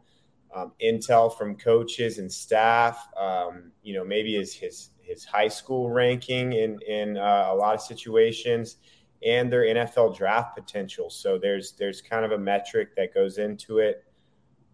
um, 0.56 0.72
intel 0.84 1.36
from 1.36 1.56
coaches 1.56 2.18
and 2.18 2.32
staff. 2.32 3.08
Um, 3.18 3.72
you 3.84 3.94
know, 3.94 4.04
maybe 4.04 4.36
his 4.36 4.54
his 4.54 4.90
his 5.02 5.26
high 5.26 5.48
school 5.48 5.90
ranking 5.90 6.54
in 6.54 6.80
in 6.88 7.18
uh, 7.18 7.50
a 7.50 7.56
lot 7.56 7.76
of 7.76 7.82
situations, 7.82 8.78
and 9.26 9.52
their 9.52 9.64
NFL 9.64 10.18
draft 10.18 10.56
potential. 10.56 11.10
So 11.10 11.38
there's 11.38 11.74
there's 11.74 12.02
kind 12.02 12.26
of 12.26 12.32
a 12.32 12.38
metric 12.38 12.96
that 12.96 13.14
goes 13.14 13.38
into 13.38 13.80
it. 13.80 14.04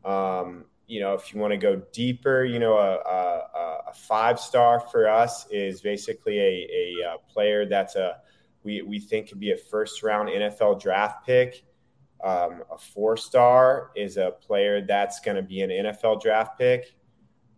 Um, 0.06 0.66
you 0.88 1.00
know, 1.00 1.14
if 1.14 1.34
you 1.34 1.40
want 1.40 1.52
to 1.52 1.58
go 1.58 1.82
deeper, 1.92 2.46
you 2.46 2.60
know, 2.60 2.78
a, 2.78 2.96
a, 2.98 3.80
a 3.90 3.94
five 3.94 4.40
star 4.40 4.80
for 4.80 5.10
us 5.10 5.48
is 5.50 5.82
basically 5.82 6.40
a, 6.40 7.04
a, 7.06 7.18
player 7.32 7.66
that's 7.66 7.96
a 7.96 8.18
we, 8.64 8.82
we 8.82 9.00
think 9.00 9.30
could 9.30 9.40
be 9.40 9.52
a 9.52 9.58
first 9.58 10.04
round 10.04 10.30
NFL 10.30 10.82
draft 10.82 11.26
pick. 11.26 11.64
Um, 12.24 12.64
a 12.72 12.78
four 12.78 13.18
star 13.18 13.92
is 13.96 14.18
a 14.18 14.32
player 14.42 14.86
that's 14.86 15.20
going 15.20 15.38
to 15.38 15.44
be 15.44 15.62
an 15.62 15.70
NFL 15.70 16.22
draft 16.22 16.58
pick. 16.58 16.96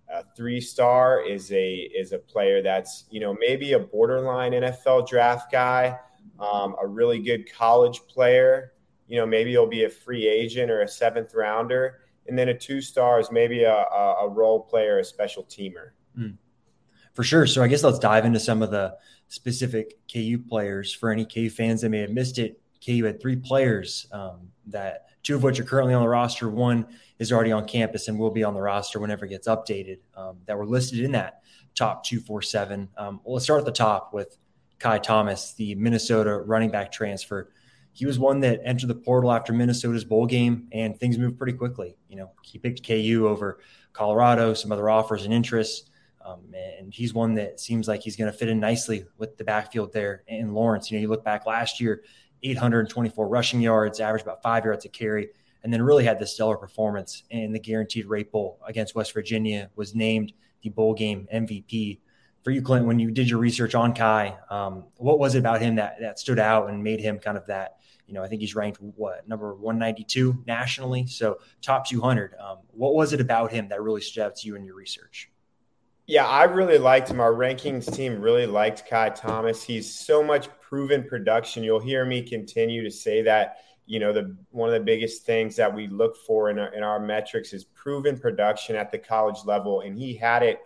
A 0.09 0.23
three 0.35 0.61
star 0.61 1.21
is 1.21 1.51
a 1.51 1.73
is 1.73 2.13
a 2.13 2.17
player 2.17 2.61
that's 2.61 3.05
you 3.09 3.19
know 3.19 3.35
maybe 3.39 3.73
a 3.73 3.79
borderline 3.79 4.53
NFL 4.53 5.07
draft 5.07 5.51
guy, 5.51 5.97
um, 6.39 6.75
a 6.81 6.87
really 6.87 7.19
good 7.19 7.51
college 7.51 8.01
player. 8.07 8.73
You 9.07 9.17
know 9.17 9.25
maybe 9.25 9.51
he'll 9.51 9.67
be 9.67 9.83
a 9.83 9.89
free 9.89 10.27
agent 10.27 10.71
or 10.71 10.81
a 10.81 10.87
seventh 10.87 11.33
rounder, 11.33 11.99
and 12.27 12.37
then 12.37 12.49
a 12.49 12.57
two 12.57 12.81
star 12.81 13.19
is 13.19 13.31
maybe 13.31 13.63
a, 13.63 13.73
a, 13.73 14.27
role 14.29 14.59
player, 14.61 14.99
a 14.99 15.03
special 15.03 15.43
teamer. 15.43 15.91
Mm. 16.17 16.37
For 17.13 17.23
sure. 17.23 17.47
So 17.47 17.63
I 17.63 17.67
guess 17.67 17.83
let's 17.83 17.99
dive 17.99 18.25
into 18.25 18.39
some 18.39 18.61
of 18.61 18.71
the 18.71 18.95
specific 19.27 19.97
KU 20.11 20.37
players. 20.47 20.93
For 20.93 21.11
any 21.11 21.25
KU 21.25 21.49
fans 21.49 21.81
that 21.81 21.89
may 21.89 21.99
have 21.99 22.11
missed 22.11 22.37
it, 22.37 22.61
KU 22.85 23.03
had 23.05 23.19
three 23.19 23.35
players 23.35 24.07
um, 24.11 24.49
that 24.67 25.07
two 25.23 25.35
of 25.35 25.43
which 25.43 25.59
are 25.59 25.63
currently 25.63 25.93
on 25.93 26.01
the 26.01 26.07
roster. 26.07 26.49
One 26.49 26.85
is 27.19 27.31
already 27.31 27.51
on 27.51 27.65
campus 27.65 28.07
and 28.07 28.19
will 28.19 28.31
be 28.31 28.43
on 28.43 28.53
the 28.53 28.61
roster 28.61 28.99
whenever 28.99 29.25
it 29.25 29.29
gets 29.29 29.47
updated. 29.47 29.99
Um, 30.15 30.37
that 30.45 30.57
were 30.57 30.65
listed 30.65 30.99
in 30.99 31.11
that 31.13 31.41
top 31.75 32.03
two 32.03 32.19
four 32.19 32.41
seven. 32.41 32.89
Um, 32.97 33.19
well, 33.23 33.33
let's 33.35 33.45
start 33.45 33.59
at 33.59 33.65
the 33.65 33.71
top 33.71 34.13
with 34.13 34.37
Kai 34.79 34.99
Thomas, 34.99 35.53
the 35.53 35.75
Minnesota 35.75 36.37
running 36.37 36.69
back 36.69 36.91
transfer. 36.91 37.51
He 37.97 38.05
was 38.05 38.19
one 38.19 38.41
that 38.41 38.61
entered 38.63 38.89
the 38.89 38.95
portal 38.95 39.31
after 39.31 39.53
Minnesota's 39.53 40.05
bowl 40.05 40.27
game, 40.27 40.67
and 40.71 40.95
things 40.95 41.17
moved 41.17 41.35
pretty 41.35 41.57
quickly. 41.57 41.95
You 42.09 42.17
know, 42.17 42.31
he 42.43 42.59
picked 42.59 42.85
KU 42.85 43.25
over 43.27 43.57
Colorado, 43.91 44.53
some 44.53 44.71
other 44.71 44.87
offers 44.87 45.25
and 45.25 45.33
interests. 45.33 45.89
Um, 46.23 46.41
and 46.53 46.93
he's 46.93 47.15
one 47.15 47.33
that 47.33 47.59
seems 47.59 47.87
like 47.87 48.01
he's 48.01 48.15
going 48.15 48.31
to 48.31 48.37
fit 48.37 48.49
in 48.49 48.59
nicely 48.59 49.05
with 49.17 49.35
the 49.37 49.43
backfield 49.43 49.93
there 49.93 50.21
in 50.27 50.53
Lawrence. 50.53 50.91
You 50.91 50.97
know, 50.99 51.01
you 51.01 51.07
look 51.07 51.23
back 51.23 51.47
last 51.47 51.81
year, 51.81 52.03
824 52.43 53.27
rushing 53.27 53.61
yards, 53.61 53.99
averaged 53.99 54.25
about 54.25 54.43
five 54.43 54.63
yards 54.63 54.85
a 54.85 54.89
carry, 54.89 55.29
and 55.63 55.73
then 55.73 55.81
really 55.81 56.03
had 56.03 56.19
this 56.19 56.35
stellar 56.35 56.55
performance 56.55 57.23
in 57.31 57.51
the 57.51 57.59
Guaranteed 57.59 58.05
Rate 58.05 58.31
Bowl 58.31 58.59
against 58.67 58.93
West 58.93 59.11
Virginia. 59.11 59.71
Was 59.75 59.95
named 59.95 60.33
the 60.61 60.69
bowl 60.69 60.93
game 60.93 61.27
MVP. 61.33 61.97
For 62.43 62.51
you, 62.51 62.61
Clint, 62.61 62.85
when 62.85 62.99
you 62.99 63.09
did 63.09 63.27
your 63.27 63.39
research 63.39 63.73
on 63.73 63.95
Kai, 63.95 64.37
um, 64.51 64.83
what 64.97 65.17
was 65.17 65.33
it 65.33 65.39
about 65.39 65.63
him 65.63 65.75
that 65.77 65.95
that 65.99 66.19
stood 66.19 66.37
out 66.37 66.69
and 66.69 66.83
made 66.83 66.99
him 66.99 67.17
kind 67.17 67.37
of 67.37 67.47
that? 67.47 67.76
You 68.07 68.13
know, 68.13 68.23
I 68.23 68.27
think 68.27 68.41
he's 68.41 68.55
ranked 68.55 68.81
what 68.81 69.27
number 69.27 69.53
192 69.53 70.43
nationally, 70.47 71.05
so 71.07 71.39
top 71.61 71.85
200. 71.87 72.33
Um, 72.39 72.59
what 72.71 72.95
was 72.95 73.13
it 73.13 73.19
about 73.19 73.51
him 73.51 73.67
that 73.69 73.81
really 73.81 74.01
stood 74.01 74.23
out 74.23 74.35
to 74.37 74.47
you 74.47 74.55
in 74.55 74.63
your 74.63 74.75
research? 74.75 75.29
Yeah, 76.07 76.25
I 76.25 76.45
really 76.45 76.77
liked 76.77 77.09
him. 77.09 77.19
Our 77.19 77.33
rankings 77.33 77.93
team 77.93 78.21
really 78.21 78.45
liked 78.45 78.87
Kai 78.89 79.09
Thomas. 79.09 79.61
He's 79.61 79.93
so 79.93 80.23
much 80.23 80.47
proven 80.61 81.03
production. 81.03 81.63
You'll 81.63 81.81
hear 81.81 82.05
me 82.05 82.21
continue 82.21 82.81
to 82.83 82.91
say 82.91 83.21
that. 83.23 83.57
You 83.85 83.99
know, 83.99 84.13
the 84.13 84.35
one 84.51 84.69
of 84.69 84.73
the 84.73 84.83
biggest 84.83 85.25
things 85.25 85.55
that 85.57 85.73
we 85.73 85.87
look 85.87 86.15
for 86.15 86.49
in 86.49 86.59
our, 86.59 86.73
in 86.73 86.83
our 86.83 86.99
metrics 86.99 87.53
is 87.53 87.65
proven 87.65 88.17
production 88.17 88.75
at 88.75 88.89
the 88.89 88.97
college 88.97 89.39
level, 89.45 89.81
and 89.81 89.97
he 89.97 90.13
had 90.15 90.43
it 90.43 90.59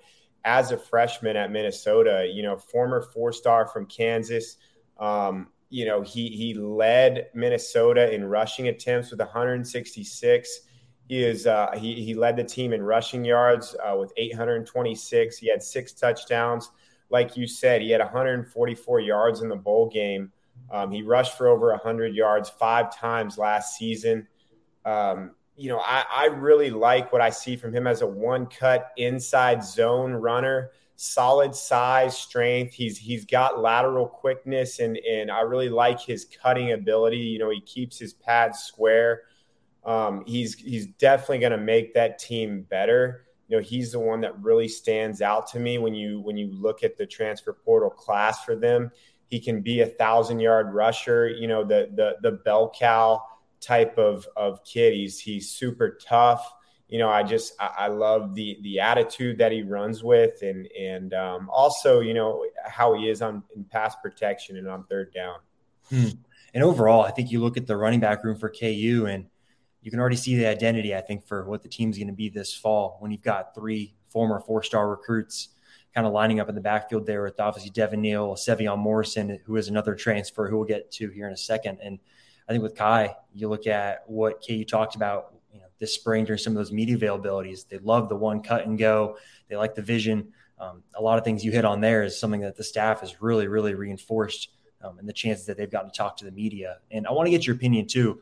as 0.44 0.72
a 0.72 0.78
freshman 0.78 1.36
at 1.36 1.52
Minnesota. 1.52 2.30
You 2.32 2.44
know, 2.44 2.58
former 2.58 3.02
four 3.02 3.34
star 3.34 3.66
from 3.66 3.88
Kansas. 3.88 4.58
Um, 5.00 5.48
you 5.72 5.86
know, 5.86 6.02
he 6.02 6.30
he 6.30 6.54
led 6.54 7.30
Minnesota 7.34 8.14
in 8.14 8.24
rushing 8.26 8.68
attempts 8.68 9.10
with 9.10 9.20
166 9.20 10.62
he 11.12 11.22
is 11.26 11.46
uh, 11.46 11.72
he 11.76 12.02
he 12.02 12.14
led 12.14 12.38
the 12.38 12.44
team 12.46 12.72
in 12.72 12.82
rushing 12.82 13.26
yards 13.26 13.76
uh, 13.86 13.98
with 13.98 14.14
826. 14.16 15.38
He 15.38 15.50
had 15.50 15.62
six 15.62 15.92
touchdowns. 15.92 16.72
Like 17.10 17.36
you 17.36 17.48
said, 17.48 17.82
he 17.82 17.90
had 17.90 18.00
144 18.00 19.02
yards 19.02 19.42
in 19.42 19.50
the 19.50 19.58
bowl 19.58 19.90
game. 19.90 20.32
Um, 20.72 20.90
he 20.90 21.02
rushed 21.04 21.38
for 21.38 21.50
over 21.50 21.72
100 21.72 22.16
yards 22.16 22.50
five 22.50 22.96
times 22.96 23.38
last 23.38 23.78
season. 23.78 24.26
Um, 24.86 25.32
you 25.58 25.68
know, 25.68 25.80
I, 25.80 26.06
I 26.10 26.26
really 26.28 26.70
like 26.70 27.12
what 27.12 27.22
I 27.22 27.30
see 27.30 27.58
from 27.58 27.76
him 27.76 27.88
as 27.88 28.02
a 28.02 28.08
one 28.08 28.46
cut 28.46 28.92
inside 28.96 29.66
zone 29.66 30.14
runner 30.14 30.72
solid 31.02 31.56
size, 31.56 32.16
strength. 32.16 32.74
He's 32.74 32.98
he's 32.98 33.26
got 33.26 33.60
lateral 33.60 34.08
quickness, 34.08 34.80
and 34.80 34.98
and 34.98 35.32
I 35.32 35.42
really 35.42 35.70
like 35.70 36.00
his 36.00 36.26
cutting 36.26 36.74
ability. 36.74 37.18
You 37.18 37.40
know, 37.40 37.50
he 37.50 37.62
keeps 37.62 37.98
his 37.98 38.14
pads 38.14 38.60
square. 38.60 39.24
Um, 39.84 40.24
he's 40.28 40.54
he's 40.54 40.86
definitely 40.86 41.40
going 41.40 41.54
to 41.54 41.58
make 41.58 41.96
that 41.96 42.20
team 42.20 42.68
better. 42.70 43.26
You 43.48 43.58
know, 43.58 43.64
he's 43.64 43.92
the 43.92 44.00
one 44.00 44.22
that 44.22 44.40
really 44.40 44.68
stands 44.68 45.22
out 45.22 45.48
to 45.48 45.60
me 45.60 45.80
when 45.80 45.96
you 45.96 46.22
when 46.22 46.38
you 46.38 46.52
look 46.54 46.84
at 46.84 46.98
the 46.98 47.08
transfer 47.08 47.54
portal 47.54 47.90
class 47.90 48.46
for 48.46 48.56
them. 48.56 48.92
He 49.26 49.40
can 49.40 49.62
be 49.62 49.82
a 49.82 49.88
thousand 49.88 50.40
yard 50.40 50.72
rusher. 50.72 51.30
You 51.30 51.48
know, 51.48 51.64
the 51.64 51.90
the 51.96 52.18
the 52.22 52.38
bell 52.38 52.72
cow 52.78 53.24
type 53.60 53.98
of 53.98 54.28
of 54.36 54.64
kid. 54.64 54.94
He's 54.94 55.20
he's 55.20 55.50
super 55.50 55.98
tough. 56.00 56.48
You 56.92 57.00
know, 57.00 57.10
I 57.10 57.24
just 57.24 57.54
I, 57.60 57.72
I 57.80 57.88
love 57.88 58.36
the 58.36 58.60
the 58.62 58.80
attitude 58.82 59.40
that 59.40 59.52
he 59.52 59.64
runs 59.64 60.04
with, 60.04 60.44
and 60.44 60.68
and 60.80 61.14
um, 61.16 61.50
also 61.50 62.02
you 62.02 62.14
know 62.14 62.46
how 62.64 62.94
he 62.94 63.10
is 63.10 63.24
on 63.24 63.42
in 63.56 63.64
pass 63.64 63.96
protection 63.96 64.58
and 64.58 64.68
on 64.68 64.84
third 64.84 65.12
down. 65.14 65.38
Hmm. 65.90 66.10
And 66.54 66.64
overall, 66.64 67.04
I 67.04 67.12
think 67.12 67.32
you 67.32 67.40
look 67.40 67.58
at 67.58 67.66
the 67.66 67.78
running 67.78 68.02
back 68.02 68.24
room 68.24 68.38
for 68.38 68.50
KU 68.50 69.08
and 69.10 69.26
you 69.82 69.90
can 69.90 70.00
already 70.00 70.16
see 70.16 70.36
the 70.36 70.46
identity, 70.46 70.96
I 70.96 71.02
think, 71.02 71.26
for 71.26 71.46
what 71.46 71.64
the 71.64 71.70
team's 71.70 71.98
going 71.98 72.08
to 72.08 72.14
be 72.14 72.30
this 72.30 72.54
fall 72.54 72.98
when 73.00 73.12
you've 73.12 73.24
got 73.24 73.56
three 73.56 73.96
former 74.10 74.40
four 74.40 74.62
star 74.62 74.90
recruits 74.90 75.50
kind 75.96 76.08
of 76.08 76.14
lining 76.14 76.40
up 76.40 76.48
in 76.48 76.56
the 76.56 76.62
backfield 76.62 77.06
there 77.06 77.24
with 77.24 77.40
obviously 77.40 77.70
Devin 77.72 78.02
Neal, 78.02 78.36
Sevion 78.36 78.78
Morrison, 78.78 79.40
who 79.46 79.58
is 79.58 79.68
another 79.68 79.96
transfer 79.96 80.50
who 80.50 80.58
we'll 80.58 80.66
get 80.66 80.92
to 80.92 81.10
here 81.10 81.28
in 81.28 81.34
a 81.34 81.38
second. 81.38 81.80
And 81.82 82.00
I 82.48 82.54
think 82.54 82.64
with 82.64 82.76
Kai, 82.76 83.16
you 83.34 83.50
look 83.50 83.68
at 83.68 84.04
what 84.08 84.46
KU 84.46 84.64
talked 84.64 84.96
about 84.96 85.34
this 85.82 85.96
spring 85.96 86.24
during 86.24 86.38
some 86.38 86.54
of 86.54 86.58
those 86.58 86.72
media 86.72 86.96
availabilities. 86.96 87.68
They 87.68 87.80
love 87.80 88.08
the 88.08 88.16
one 88.16 88.42
cut 88.42 88.66
and 88.66 88.78
go, 88.78 89.18
they 89.50 89.58
like 89.58 89.76
the 89.76 89.82
vision. 89.82 90.32
Um, 90.60 90.84
a 90.94 91.02
lot 91.02 91.18
of 91.18 91.26
things 91.26 91.44
you 91.44 91.52
hit 91.52 91.66
on 91.66 91.82
there 91.82 92.04
is 92.04 92.18
something 92.18 92.42
that 92.42 92.56
the 92.56 92.64
staff 92.64 93.02
has 93.02 93.20
really, 93.20 93.48
really 93.48 93.74
reinforced 93.74 94.50
um, 94.84 95.00
and 95.00 95.10
the 95.10 95.14
chances 95.14 95.48
that 95.48 95.58
they've 95.58 95.72
gotten 95.72 95.90
to 95.90 95.98
talk 95.98 96.16
to 96.18 96.26
the 96.26 96.32
media. 96.32 96.78
And 96.92 97.08
I 97.08 97.12
want 97.12 97.26
to 97.26 97.32
get 97.32 97.48
your 97.48 97.56
opinion 97.56 97.88
too. 97.88 98.22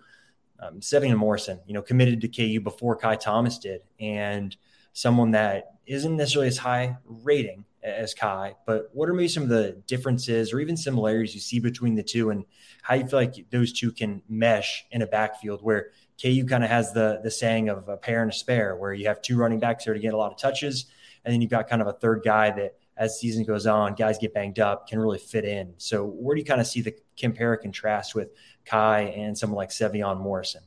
Um, 0.61 0.79
Sevion 0.79 1.17
Morrison, 1.17 1.59
you 1.67 1.73
know, 1.73 1.81
committed 1.81 2.21
to 2.21 2.27
KU 2.29 2.61
before 2.61 2.95
Kai 2.95 3.17
Thomas 3.17 3.59
did, 3.59 3.81
and 3.99 4.55
someone 4.93 5.31
that 5.31 5.75
isn't 5.85 6.15
necessarily 6.15 6.47
as 6.47 6.57
high 6.57 6.97
rating 7.05 7.65
as 7.83 8.13
Kai, 8.13 8.55
but 8.65 8.89
what 8.93 9.09
are 9.09 9.13
maybe 9.13 9.29
some 9.29 9.43
of 9.43 9.49
the 9.49 9.81
differences 9.87 10.51
or 10.51 10.59
even 10.59 10.75
similarities 10.75 11.33
you 11.33 11.41
see 11.41 11.59
between 11.59 11.95
the 11.95 12.03
two 12.03 12.29
and 12.29 12.43
how 12.81 12.95
you 12.95 13.07
feel 13.07 13.19
like 13.19 13.49
those 13.51 13.71
two 13.71 13.91
can 13.91 14.21
mesh 14.27 14.85
in 14.91 15.01
a 15.01 15.07
backfield 15.07 15.61
where 15.61 15.91
KU 16.21 16.45
kind 16.45 16.63
of 16.63 16.69
has 16.69 16.91
the 16.93 17.21
the 17.23 17.31
saying 17.31 17.69
of 17.69 17.87
a 17.87 17.97
pair 17.97 18.21
and 18.21 18.31
a 18.31 18.33
spare, 18.33 18.75
where 18.75 18.93
you 18.93 19.07
have 19.07 19.21
two 19.21 19.37
running 19.37 19.59
backs 19.59 19.85
there 19.85 19.93
to 19.93 19.99
get 19.99 20.13
a 20.13 20.17
lot 20.17 20.31
of 20.31 20.37
touches, 20.37 20.85
and 21.23 21.33
then 21.33 21.41
you've 21.41 21.51
got 21.51 21.69
kind 21.69 21.81
of 21.81 21.87
a 21.87 21.93
third 21.93 22.21
guy 22.23 22.51
that 22.51 22.75
as 22.97 23.17
season 23.17 23.45
goes 23.45 23.65
on, 23.65 23.95
guys 23.95 24.17
get 24.17 24.33
banged 24.33 24.59
up, 24.59 24.87
can 24.87 24.99
really 24.99 25.17
fit 25.17 25.45
in. 25.45 25.73
So 25.77 26.05
where 26.05 26.35
do 26.35 26.39
you 26.39 26.45
kind 26.45 26.59
of 26.59 26.67
see 26.67 26.81
the 26.81 26.93
compare 27.17 27.55
contrast 27.55 28.13
with 28.13 28.29
Kai 28.65 29.03
and 29.03 29.37
someone 29.37 29.55
like 29.55 29.69
Sevion 29.69 30.19
Morrison? 30.19 30.61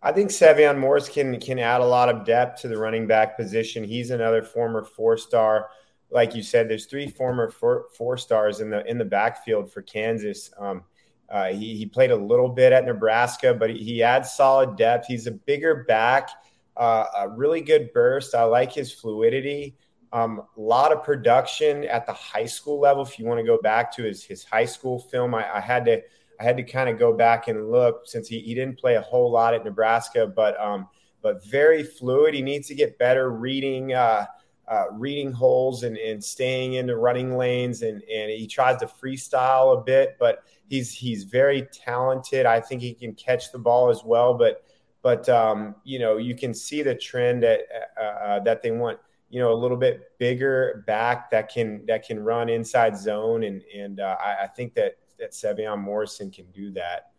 I 0.00 0.12
think 0.12 0.30
Sevion 0.30 0.78
Morris 0.78 1.08
can 1.08 1.40
can 1.40 1.58
add 1.58 1.80
a 1.80 1.84
lot 1.84 2.08
of 2.08 2.24
depth 2.24 2.60
to 2.62 2.68
the 2.68 2.78
running 2.78 3.08
back 3.08 3.36
position. 3.36 3.82
He's 3.82 4.10
another 4.10 4.42
former 4.42 4.84
four 4.84 5.16
star. 5.16 5.68
Like 6.10 6.36
you 6.36 6.42
said, 6.44 6.70
there's 6.70 6.86
three 6.86 7.08
former 7.08 7.50
four, 7.50 7.86
four 7.96 8.16
stars 8.16 8.60
in 8.60 8.70
the 8.70 8.88
in 8.88 8.98
the 8.98 9.04
backfield 9.04 9.72
for 9.72 9.82
Kansas. 9.82 10.52
Um, 10.58 10.84
uh, 11.28 11.46
he, 11.46 11.76
he 11.76 11.86
played 11.86 12.10
a 12.10 12.16
little 12.16 12.48
bit 12.48 12.72
at 12.72 12.84
Nebraska, 12.84 13.54
but 13.54 13.70
he, 13.70 13.78
he 13.78 14.02
adds 14.02 14.32
solid 14.32 14.76
depth. 14.76 15.06
He's 15.06 15.26
a 15.26 15.32
bigger 15.32 15.84
back, 15.88 16.30
uh, 16.76 17.06
a 17.18 17.28
really 17.28 17.60
good 17.60 17.92
burst. 17.92 18.34
I 18.34 18.44
like 18.44 18.72
his 18.72 18.92
fluidity. 18.92 19.76
A 20.12 20.18
um, 20.18 20.42
lot 20.56 20.92
of 20.92 21.02
production 21.02 21.84
at 21.84 22.06
the 22.06 22.12
high 22.12 22.46
school 22.46 22.78
level. 22.78 23.02
If 23.02 23.18
you 23.18 23.26
want 23.26 23.40
to 23.40 23.44
go 23.44 23.58
back 23.60 23.94
to 23.96 24.04
his 24.04 24.24
his 24.24 24.44
high 24.44 24.64
school 24.64 25.00
film, 25.00 25.34
I, 25.34 25.56
I 25.56 25.60
had 25.60 25.84
to 25.86 26.00
I 26.38 26.44
had 26.44 26.56
to 26.58 26.62
kind 26.62 26.88
of 26.88 26.98
go 26.98 27.12
back 27.12 27.48
and 27.48 27.70
look 27.70 28.02
since 28.04 28.28
he, 28.28 28.40
he 28.40 28.54
didn't 28.54 28.78
play 28.78 28.94
a 28.94 29.00
whole 29.00 29.30
lot 29.30 29.52
at 29.54 29.64
Nebraska, 29.64 30.26
but 30.26 30.58
um, 30.60 30.88
but 31.22 31.44
very 31.44 31.82
fluid. 31.82 32.34
He 32.34 32.42
needs 32.42 32.68
to 32.68 32.74
get 32.74 32.98
better 32.98 33.30
reading 33.30 33.94
uh, 33.94 34.26
uh, 34.68 34.86
reading 34.92 35.32
holes 35.32 35.84
and, 35.84 35.96
and 35.96 36.22
staying 36.22 36.74
in 36.74 36.86
the 36.86 36.96
running 36.96 37.36
lanes, 37.36 37.82
and 37.82 38.02
and 38.02 38.30
he 38.30 38.46
tries 38.46 38.78
to 38.80 38.86
freestyle 38.86 39.78
a 39.78 39.80
bit, 39.80 40.16
but 40.18 40.44
he's 40.68 40.92
he's 40.92 41.24
very 41.24 41.68
talented. 41.72 42.46
I 42.46 42.60
think 42.60 42.82
he 42.82 42.92
can 42.92 43.14
catch 43.14 43.52
the 43.52 43.58
ball 43.58 43.90
as 43.90 44.02
well, 44.04 44.34
but 44.34 44.64
but 45.02 45.28
um, 45.28 45.76
you 45.84 45.98
know 45.98 46.16
you 46.16 46.34
can 46.34 46.52
see 46.52 46.82
the 46.82 46.94
trend 46.94 47.42
that 47.42 47.60
uh, 47.96 48.02
uh 48.02 48.40
that 48.40 48.62
they 48.62 48.72
want 48.72 48.98
you 49.30 49.40
know 49.40 49.52
a 49.52 49.54
little 49.54 49.76
bit 49.76 50.18
bigger 50.18 50.84
back 50.86 51.30
that 51.30 51.48
can 51.48 51.84
that 51.86 52.06
can 52.06 52.18
run 52.18 52.48
inside 52.48 52.96
zone 52.96 53.44
and 53.44 53.62
and 53.74 54.00
uh, 54.00 54.16
I, 54.20 54.44
I, 54.44 54.46
think 54.46 54.74
that 54.74 54.96
that 55.18 55.32
Sevion 55.32 55.80
Morrison 55.80 56.30
can 56.30 56.46
do 56.52 56.70
that. 56.72 57.10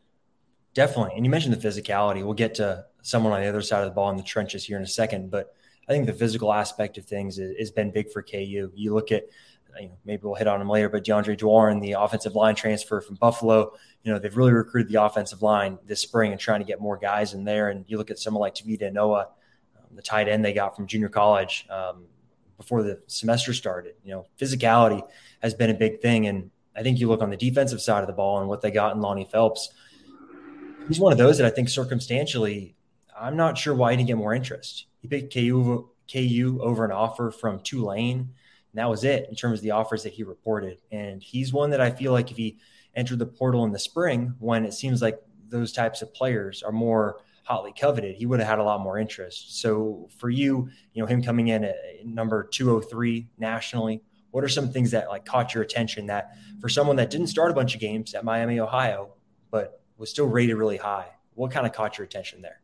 Definitely, 0.73 1.13
and 1.15 1.25
you 1.25 1.31
mentioned 1.31 1.55
the 1.55 1.67
physicality. 1.67 2.23
We'll 2.23 2.33
get 2.33 2.55
to 2.55 2.85
someone 3.01 3.33
on 3.33 3.41
the 3.41 3.47
other 3.47 3.61
side 3.61 3.83
of 3.83 3.85
the 3.85 3.95
ball 3.95 4.09
in 4.09 4.17
the 4.17 4.23
trenches 4.23 4.65
here 4.65 4.77
in 4.77 4.83
a 4.83 4.87
second, 4.87 5.31
but 5.31 5.55
I 5.87 5.93
think 5.93 6.05
the 6.05 6.13
physical 6.13 6.51
aspect 6.51 6.97
of 6.97 7.05
things 7.05 7.37
has 7.37 7.71
been 7.71 7.91
big 7.91 8.11
for 8.11 8.21
KU. 8.21 8.71
You 8.75 8.93
look 8.93 9.11
at 9.11 9.23
you 9.79 9.87
know, 9.87 9.97
maybe 10.05 10.23
we'll 10.23 10.35
hit 10.35 10.47
on 10.47 10.59
him 10.59 10.69
later, 10.69 10.89
but 10.89 11.03
DeAndre 11.03 11.37
Dwarren, 11.37 11.81
the 11.81 11.93
offensive 11.93 12.35
line 12.35 12.55
transfer 12.55 12.99
from 12.99 13.15
Buffalo, 13.15 13.73
you 14.03 14.11
know, 14.11 14.19
they've 14.19 14.35
really 14.35 14.53
recruited 14.53 14.91
the 14.91 15.01
offensive 15.01 15.41
line 15.41 15.77
this 15.85 16.01
spring 16.01 16.31
and 16.31 16.39
trying 16.41 16.59
to 16.59 16.65
get 16.65 16.81
more 16.81 16.97
guys 16.97 17.33
in 17.33 17.43
there. 17.43 17.69
And 17.69 17.85
you 17.87 17.97
look 17.97 18.11
at 18.11 18.19
someone 18.19 18.41
like 18.41 18.55
Tavita 18.55 18.91
Noah, 18.91 19.29
the 19.93 20.01
tight 20.01 20.27
end 20.27 20.43
they 20.43 20.53
got 20.53 20.75
from 20.75 20.87
junior 20.87 21.09
college 21.09 21.65
um, 21.69 22.05
before 22.57 22.83
the 22.83 23.01
semester 23.07 23.53
started. 23.53 23.95
You 24.03 24.11
know, 24.11 24.25
physicality 24.39 25.07
has 25.41 25.53
been 25.53 25.69
a 25.69 25.73
big 25.73 26.01
thing, 26.01 26.27
and 26.27 26.51
I 26.75 26.83
think 26.83 26.99
you 26.99 27.07
look 27.07 27.21
on 27.21 27.29
the 27.29 27.37
defensive 27.37 27.81
side 27.81 28.01
of 28.01 28.07
the 28.07 28.13
ball 28.13 28.39
and 28.39 28.47
what 28.47 28.61
they 28.61 28.71
got 28.71 28.95
in 28.95 29.01
Lonnie 29.01 29.27
Phelps. 29.31 29.69
He's 30.87 30.99
one 30.99 31.11
of 31.11 31.17
those 31.17 31.37
that 31.37 31.45
I 31.45 31.49
think 31.49 31.69
circumstantially, 31.69 32.75
I'm 33.19 33.35
not 33.35 33.57
sure 33.57 33.73
why 33.73 33.91
he 33.91 33.97
didn't 33.97 34.07
get 34.07 34.17
more 34.17 34.33
interest. 34.33 34.85
He 35.07 35.21
picked 35.21 35.33
KU, 35.33 35.89
KU 36.11 36.59
over 36.61 36.83
an 36.83 36.91
offer 36.91 37.31
from 37.31 37.61
Tulane, 37.61 38.19
and 38.19 38.29
that 38.73 38.89
was 38.89 39.03
it 39.03 39.27
in 39.29 39.35
terms 39.35 39.59
of 39.59 39.63
the 39.63 39.71
offers 39.71 40.03
that 40.03 40.13
he 40.13 40.23
reported. 40.23 40.81
And 40.91 41.23
he's 41.23 41.53
one 41.53 41.69
that 41.69 41.79
I 41.79 41.91
feel 41.91 42.11
like 42.11 42.29
if 42.29 42.37
he 42.37 42.57
entered 42.95 43.19
the 43.19 43.25
portal 43.25 43.63
in 43.63 43.71
the 43.71 43.79
spring, 43.79 44.33
when 44.39 44.65
it 44.65 44.73
seems 44.73 45.01
like 45.01 45.19
those 45.49 45.71
types 45.71 46.01
of 46.01 46.13
players 46.13 46.61
are 46.61 46.71
more 46.71 47.21
hotly 47.43 47.71
coveted, 47.71 48.15
he 48.15 48.25
would 48.25 48.39
have 48.39 48.49
had 48.49 48.59
a 48.59 48.63
lot 48.63 48.81
more 48.81 48.97
interest. 48.97 49.61
So 49.61 50.09
for 50.17 50.29
you, 50.29 50.69
you 50.93 51.01
know, 51.01 51.07
him 51.07 51.23
coming 51.23 51.47
in 51.47 51.63
at 51.63 51.77
number 52.03 52.43
203 52.43 53.29
nationally, 53.37 54.03
what 54.31 54.43
are 54.43 54.49
some 54.49 54.71
things 54.71 54.91
that 54.91 55.07
like 55.07 55.23
caught 55.23 55.53
your 55.53 55.63
attention 55.63 56.07
that 56.07 56.35
for 56.59 56.67
someone 56.67 56.97
that 56.97 57.09
didn't 57.09 57.27
start 57.27 57.51
a 57.51 57.53
bunch 57.53 57.73
of 57.73 57.79
games 57.79 58.13
at 58.13 58.25
Miami, 58.25 58.59
Ohio, 58.59 59.13
but 59.51 59.81
was 59.97 60.09
still 60.09 60.27
rated 60.27 60.57
really 60.57 60.77
high, 60.77 61.07
what 61.35 61.51
kind 61.51 61.65
of 61.65 61.71
caught 61.71 61.97
your 61.97 62.05
attention 62.05 62.41
there? 62.41 62.61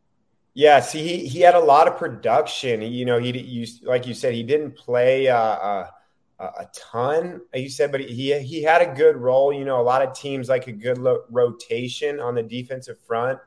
Yeah, 0.54 0.78
see, 0.80 1.02
he, 1.02 1.26
he 1.26 1.40
had 1.40 1.56
a 1.56 1.60
lot 1.60 1.88
of 1.88 1.96
production. 1.96 2.80
You 2.80 3.04
know, 3.04 3.18
he 3.18 3.36
you, 3.38 3.66
like 3.82 4.06
you 4.06 4.14
said, 4.14 4.34
he 4.34 4.44
didn't 4.44 4.76
play 4.76 5.28
uh, 5.28 5.36
uh, 5.36 5.90
a 6.38 6.66
ton. 6.72 7.40
You 7.52 7.68
said, 7.68 7.90
but 7.90 8.00
he 8.00 8.38
he 8.40 8.62
had 8.62 8.80
a 8.80 8.94
good 8.94 9.16
role. 9.16 9.52
You 9.52 9.64
know, 9.64 9.80
a 9.80 9.82
lot 9.82 10.02
of 10.02 10.14
teams 10.14 10.48
like 10.48 10.68
a 10.68 10.72
good 10.72 10.98
lo- 10.98 11.24
rotation 11.30 12.20
on 12.20 12.34
the 12.36 12.42
defensive 12.42 12.98
front. 13.00 13.40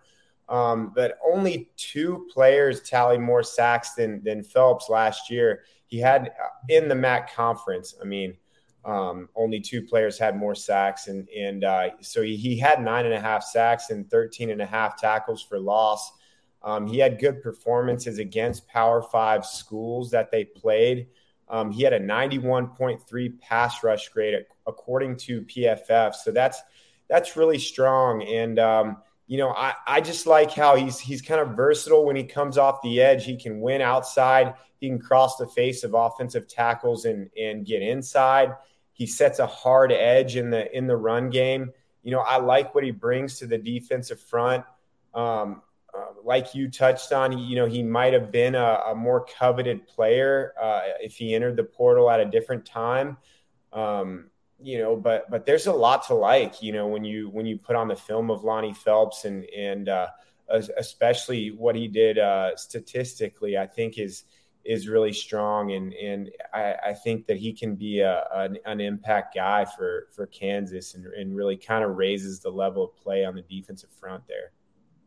Um, 0.49 0.93
but 0.95 1.17
only 1.25 1.69
two 1.75 2.27
players 2.33 2.81
tally 2.81 3.17
more 3.17 3.43
sacks 3.43 3.93
than 3.93 4.21
than 4.23 4.43
Phelps 4.43 4.89
last 4.89 5.29
year. 5.29 5.63
He 5.87 5.99
had 5.99 6.27
uh, 6.27 6.49
in 6.69 6.87
the 6.87 6.95
MAC 6.95 7.33
conference. 7.33 7.95
I 8.01 8.05
mean, 8.05 8.35
um, 8.85 9.27
only 9.35 9.59
two 9.59 9.81
players 9.81 10.17
had 10.17 10.37
more 10.37 10.55
sacks, 10.55 11.07
and 11.07 11.27
and 11.29 11.63
uh, 11.63 11.89
so 12.01 12.21
he, 12.21 12.37
he, 12.37 12.57
had 12.57 12.81
nine 12.81 13.05
and 13.05 13.13
a 13.13 13.19
half 13.19 13.43
sacks 13.43 13.89
and 13.89 14.09
13 14.09 14.49
and 14.49 14.61
a 14.61 14.65
half 14.65 14.97
tackles 14.97 15.41
for 15.41 15.59
loss. 15.59 16.13
Um, 16.63 16.87
he 16.87 16.97
had 16.97 17.19
good 17.19 17.41
performances 17.41 18.19
against 18.19 18.67
Power 18.67 19.01
Five 19.01 19.45
schools 19.45 20.11
that 20.11 20.31
they 20.31 20.45
played. 20.45 21.07
Um, 21.49 21.71
he 21.71 21.83
had 21.83 21.93
a 21.93 21.99
91.3 21.99 23.39
pass 23.39 23.83
rush 23.83 24.09
grade 24.09 24.45
according 24.65 25.15
to 25.17 25.41
PFF, 25.43 26.13
so 26.15 26.31
that's 26.31 26.61
that's 27.09 27.37
really 27.37 27.59
strong. 27.59 28.23
And 28.23 28.59
um, 28.59 28.97
you 29.27 29.37
know, 29.37 29.49
I, 29.49 29.73
I 29.85 30.01
just 30.01 30.25
like 30.25 30.51
how 30.51 30.75
he's 30.75 30.99
he's 30.99 31.21
kind 31.21 31.41
of 31.41 31.55
versatile 31.55 32.05
when 32.05 32.15
he 32.15 32.23
comes 32.23 32.57
off 32.57 32.81
the 32.81 33.01
edge. 33.01 33.25
He 33.25 33.37
can 33.37 33.61
win 33.61 33.81
outside. 33.81 34.55
He 34.79 34.87
can 34.87 34.99
cross 34.99 35.37
the 35.37 35.47
face 35.47 35.83
of 35.83 35.93
offensive 35.93 36.47
tackles 36.47 37.05
and 37.05 37.29
and 37.37 37.65
get 37.65 37.81
inside. 37.81 38.55
He 38.93 39.05
sets 39.05 39.39
a 39.39 39.47
hard 39.47 39.91
edge 39.91 40.35
in 40.35 40.49
the 40.49 40.75
in 40.75 40.87
the 40.87 40.97
run 40.97 41.29
game. 41.29 41.71
You 42.03 42.11
know, 42.11 42.21
I 42.21 42.37
like 42.37 42.73
what 42.73 42.83
he 42.83 42.91
brings 42.91 43.39
to 43.39 43.47
the 43.47 43.57
defensive 43.57 44.19
front. 44.19 44.63
Um, 45.13 45.61
uh, 45.97 46.13
like 46.23 46.53
you 46.53 46.69
touched 46.69 47.11
on, 47.11 47.37
you 47.37 47.55
know, 47.55 47.65
he 47.65 47.81
might 47.81 48.13
have 48.13 48.31
been 48.31 48.55
a, 48.55 48.79
a 48.89 48.95
more 48.95 49.25
coveted 49.25 49.87
player 49.87 50.53
uh, 50.61 50.81
if 51.01 51.15
he 51.15 51.33
entered 51.33 51.55
the 51.55 51.63
portal 51.63 52.09
at 52.09 52.19
a 52.19 52.25
different 52.25 52.65
time. 52.65 53.17
Um, 53.73 54.29
you 54.59 54.79
know, 54.79 54.95
but 54.95 55.29
but 55.29 55.45
there's 55.45 55.67
a 55.67 55.73
lot 55.73 56.07
to 56.07 56.15
like, 56.15 56.61
you 56.61 56.73
know, 56.73 56.87
when 56.87 57.03
you 57.03 57.29
when 57.29 57.45
you 57.45 57.57
put 57.57 57.75
on 57.75 57.87
the 57.87 57.95
film 57.95 58.31
of 58.31 58.43
Lonnie 58.43 58.73
Phelps 58.73 59.25
and 59.25 59.45
and 59.45 59.89
uh, 59.89 60.07
especially 60.49 61.51
what 61.51 61.75
he 61.75 61.87
did 61.87 62.17
uh, 62.17 62.55
statistically, 62.55 63.57
I 63.57 63.67
think 63.67 63.97
is 63.97 64.23
is 64.65 64.87
really 64.87 65.13
strong, 65.13 65.71
and 65.71 65.93
and 65.93 66.29
I, 66.53 66.75
I 66.87 66.93
think 66.93 67.27
that 67.27 67.37
he 67.37 67.53
can 67.53 67.75
be 67.75 68.01
a, 68.01 68.23
an, 68.33 68.57
an, 68.65 68.81
impact 68.81 69.35
guy 69.35 69.63
for 69.63 70.07
for 70.11 70.27
Kansas, 70.27 70.95
and, 70.95 71.05
and 71.05 71.35
really 71.35 71.55
kind 71.55 71.83
of 71.83 71.95
raises 71.95 72.39
the 72.39 72.49
level 72.49 72.83
of 72.83 72.95
play 72.97 73.23
on 73.23 73.35
the 73.35 73.43
defensive 73.43 73.91
front 73.91 74.27
there. 74.27 74.51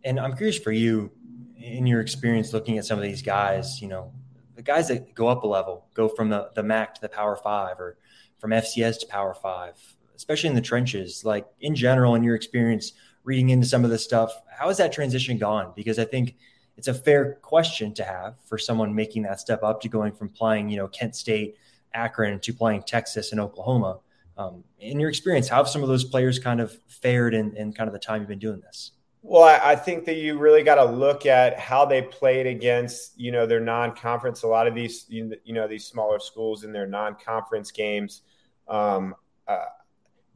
And 0.05 0.19
I'm 0.19 0.37
curious 0.37 0.59
for 0.59 0.73
you, 0.73 1.11
in 1.57 1.87
your 1.87 2.01
experience 2.01 2.53
looking 2.53 2.79
at 2.79 2.87
some 2.87 2.99
of 2.99 3.03
these 3.05 3.23
guys, 3.23 3.83
you 3.83 3.89
know, 3.89 4.13
the 4.57 4.63
guys 4.63 4.89
that 4.89 5.15
go 5.15 5.29
up 5.29 5.43
a 5.43 5.47
level, 5.47 5.87
go 5.95 6.09
from 6.09 6.29
the 6.31 6.51
the 6.55 6.63
MAC 6.63 6.95
to 6.95 7.01
the 7.01 7.09
Power 7.09 7.37
Five, 7.37 7.79
or 7.79 7.99
from 8.39 8.51
FCS 8.51 9.01
to 9.01 9.07
Power 9.07 9.35
Five, 9.35 9.75
especially 10.17 10.49
in 10.49 10.55
the 10.55 10.61
trenches? 10.63 11.25
Like 11.25 11.47
in 11.61 11.75
general, 11.75 12.15
in 12.15 12.23
your 12.23 12.35
experience 12.35 12.93
reading 13.25 13.51
into 13.51 13.67
some 13.67 13.85
of 13.85 13.91
this 13.91 14.03
stuff, 14.03 14.33
how 14.51 14.69
has 14.69 14.79
that 14.79 14.93
transition 14.93 15.39
gone? 15.39 15.73
Because 15.77 15.99
I 15.99 16.05
think 16.05 16.37
it's 16.77 16.89
a 16.89 16.95
fair 16.95 17.35
question 17.43 17.93
to 17.95 18.05
have 18.05 18.37
for 18.47 18.57
someone 18.57 18.95
making 18.95 19.23
that 19.25 19.41
step 19.41 19.63
up 19.63 19.83
to 19.83 19.89
going 19.89 20.13
from 20.13 20.31
playing, 20.31 20.71
you 20.71 20.79
know, 20.79 20.89
Kent 20.89 21.15
State, 21.15 21.57
Akron 21.93 22.41
to 22.41 22.53
playing 22.55 22.85
Texas 22.85 23.33
and 23.33 23.41
Oklahoma. 23.41 23.99
Um, 24.39 24.65
in 24.79 24.99
your 24.99 25.11
experience, 25.11 25.49
how 25.49 25.59
have 25.59 25.69
some 25.69 25.83
of 25.83 25.89
those 25.89 26.05
players 26.05 26.39
kind 26.39 26.61
of 26.61 26.79
fared 26.89 27.35
in, 27.35 27.55
in 27.57 27.75
kind 27.75 27.89
of 27.89 27.93
the 27.93 27.99
time 27.99 28.23
you've 28.23 28.29
been 28.29 28.39
doing 28.39 28.61
this? 28.61 28.93
Well, 29.23 29.45
I, 29.45 29.73
I 29.73 29.77
think 29.77 30.07
that 30.07 30.17
you 30.17 30.39
really 30.39 30.63
got 30.63 30.77
to 30.77 30.85
look 30.85 31.27
at 31.27 31.59
how 31.59 31.85
they 31.85 32.03
played 32.03 32.47
against, 32.47 33.19
you 33.21 33.31
know, 33.33 33.47
their 33.47 33.61
non-conference. 33.61 34.43
A 34.43 34.47
lot 34.49 34.67
of 34.67 34.75
these, 34.75 35.05
you 35.09 35.37
know, 35.47 35.69
these 35.69 35.85
smaller 35.85 36.19
schools 36.19 36.65
in 36.65 36.73
their 36.73 36.87
non-conference 36.87 37.71
games 37.71 38.23
um, 38.71 39.15
uh, 39.47 39.65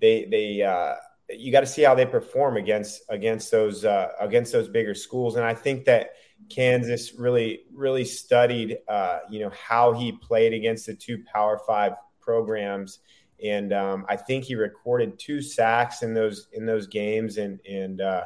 they 0.00 0.26
they 0.26 0.62
uh, 0.62 0.94
you 1.30 1.52
got 1.52 1.60
to 1.60 1.66
see 1.66 1.82
how 1.82 1.94
they 1.94 2.04
perform 2.04 2.56
against 2.56 3.02
against 3.08 3.50
those 3.50 3.84
uh, 3.84 4.08
against 4.20 4.52
those 4.52 4.68
bigger 4.68 4.94
schools, 4.94 5.36
and 5.36 5.44
I 5.44 5.54
think 5.54 5.84
that 5.86 6.10
Kansas 6.50 7.14
really 7.14 7.60
really 7.72 8.04
studied 8.04 8.78
uh, 8.88 9.20
you 9.30 9.40
know 9.40 9.50
how 9.50 9.92
he 9.92 10.12
played 10.12 10.52
against 10.52 10.86
the 10.86 10.94
two 10.94 11.22
Power 11.32 11.60
Five 11.66 11.92
programs, 12.20 12.98
and 13.42 13.72
um, 13.72 14.04
I 14.08 14.16
think 14.16 14.44
he 14.44 14.56
recorded 14.56 15.18
two 15.18 15.40
sacks 15.40 16.02
in 16.02 16.12
those 16.12 16.48
in 16.52 16.66
those 16.66 16.88
games, 16.88 17.38
and 17.38 17.60
and 17.66 18.00
uh, 18.00 18.24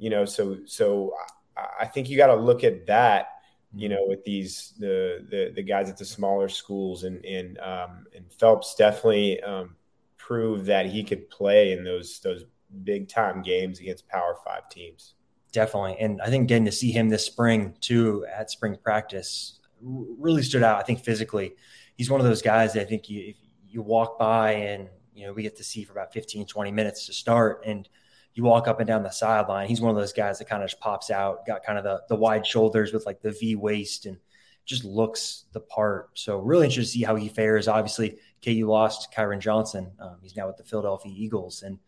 you 0.00 0.08
know, 0.08 0.24
so 0.24 0.56
so 0.64 1.12
I, 1.56 1.86
think 1.86 2.08
you 2.08 2.16
got 2.16 2.28
to 2.28 2.34
look 2.34 2.64
at 2.64 2.86
that, 2.86 3.28
you 3.74 3.90
know, 3.90 4.04
with 4.06 4.24
these 4.24 4.72
the 4.78 5.26
the, 5.30 5.52
the 5.54 5.62
guys 5.62 5.90
at 5.90 5.98
the 5.98 6.06
smaller 6.06 6.48
schools, 6.48 7.04
and 7.04 7.22
and 7.24 7.58
um, 7.58 8.06
and 8.16 8.32
Phelps 8.32 8.74
definitely 8.74 9.42
um, 9.42 9.76
proved 10.16 10.64
that 10.66 10.86
he 10.86 11.04
could 11.04 11.28
play 11.28 11.72
in 11.72 11.84
those 11.84 12.18
those 12.20 12.44
big 12.82 13.08
time 13.08 13.42
games 13.42 13.78
against 13.78 14.08
Power 14.08 14.36
Five 14.42 14.70
teams. 14.70 15.14
Definitely, 15.52 15.98
and 16.00 16.22
I 16.22 16.30
think 16.30 16.48
getting 16.48 16.64
to 16.64 16.72
see 16.72 16.92
him 16.92 17.10
this 17.10 17.26
spring 17.26 17.74
too 17.80 18.26
at 18.34 18.50
spring 18.50 18.78
practice 18.82 19.60
really 19.82 20.42
stood 20.42 20.62
out. 20.62 20.78
I 20.78 20.82
think 20.82 21.00
physically, 21.00 21.56
he's 21.96 22.10
one 22.10 22.20
of 22.20 22.26
those 22.26 22.40
guys 22.42 22.72
that 22.72 22.80
I 22.80 22.84
think 22.86 23.10
you 23.10 23.34
you 23.68 23.82
walk 23.82 24.18
by 24.18 24.52
and 24.52 24.88
you 25.14 25.26
know 25.26 25.34
we 25.34 25.42
get 25.42 25.56
to 25.56 25.64
see 25.64 25.84
for 25.84 25.92
about 25.92 26.14
15 26.14 26.46
20 26.46 26.70
minutes 26.72 27.06
to 27.06 27.12
start 27.12 27.62
and 27.66 27.86
you 28.34 28.44
walk 28.44 28.68
up 28.68 28.80
and 28.80 28.86
down 28.86 29.02
the 29.02 29.10
sideline 29.10 29.68
he's 29.68 29.80
one 29.80 29.90
of 29.90 29.96
those 29.96 30.12
guys 30.12 30.38
that 30.38 30.48
kind 30.48 30.62
of 30.62 30.68
just 30.68 30.80
pops 30.80 31.10
out 31.10 31.46
got 31.46 31.64
kind 31.64 31.78
of 31.78 31.84
the, 31.84 32.00
the 32.08 32.16
wide 32.16 32.46
shoulders 32.46 32.92
with 32.92 33.06
like 33.06 33.20
the 33.22 33.32
v 33.32 33.56
waist 33.56 34.06
and 34.06 34.18
just 34.64 34.84
looks 34.84 35.46
the 35.52 35.60
part 35.60 36.10
so 36.14 36.38
really 36.38 36.66
interested 36.66 36.92
to 36.92 36.98
see 36.98 37.04
how 37.04 37.16
he 37.16 37.28
fares 37.28 37.68
obviously 37.68 38.16
ku 38.44 38.50
lost 38.66 39.12
kyron 39.16 39.40
johnson 39.40 39.90
um, 40.00 40.16
he's 40.22 40.36
now 40.36 40.46
with 40.46 40.56
the 40.56 40.64
philadelphia 40.64 41.12
eagles 41.14 41.62
and 41.62 41.78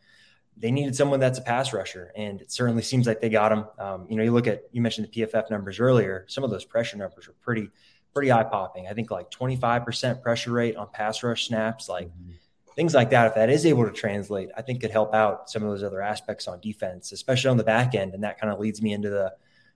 they 0.56 0.70
needed 0.70 0.94
someone 0.94 1.18
that's 1.18 1.38
a 1.38 1.42
pass 1.42 1.72
rusher 1.72 2.12
and 2.16 2.42
it 2.42 2.52
certainly 2.52 2.82
seems 2.82 3.06
like 3.06 3.20
they 3.20 3.28
got 3.28 3.52
him 3.52 3.64
um, 3.78 4.06
you 4.08 4.16
know 4.16 4.22
you 4.22 4.32
look 4.32 4.46
at 4.46 4.64
you 4.72 4.82
mentioned 4.82 5.08
the 5.10 5.22
pff 5.22 5.50
numbers 5.50 5.80
earlier 5.80 6.26
some 6.28 6.44
of 6.44 6.50
those 6.50 6.64
pressure 6.64 6.96
numbers 6.96 7.28
are 7.28 7.34
pretty 7.40 7.68
pretty 8.12 8.30
eye 8.30 8.44
popping. 8.44 8.86
I 8.86 8.92
think 8.92 9.10
like 9.10 9.30
25% 9.30 10.22
pressure 10.22 10.52
rate 10.52 10.76
on 10.76 10.88
pass 10.92 11.22
rush 11.22 11.46
snaps, 11.48 11.88
like 11.88 12.08
mm-hmm. 12.08 12.32
Things 12.76 12.94
like 12.94 13.10
that. 13.10 13.26
If 13.26 13.34
that 13.34 13.50
is 13.50 13.66
able 13.66 13.84
to 13.84 13.92
translate, 13.92 14.50
I 14.56 14.62
think 14.62 14.80
could 14.80 14.90
help 14.90 15.14
out 15.14 15.50
some 15.50 15.62
of 15.62 15.70
those 15.70 15.82
other 15.82 16.02
aspects 16.02 16.48
on 16.48 16.60
defense, 16.60 17.12
especially 17.12 17.50
on 17.50 17.56
the 17.56 17.64
back 17.64 17.94
end. 17.94 18.14
And 18.14 18.22
that 18.24 18.40
kind 18.40 18.52
of 18.52 18.58
leads 18.58 18.82
me 18.82 18.92
into 18.92 19.10
the 19.10 19.34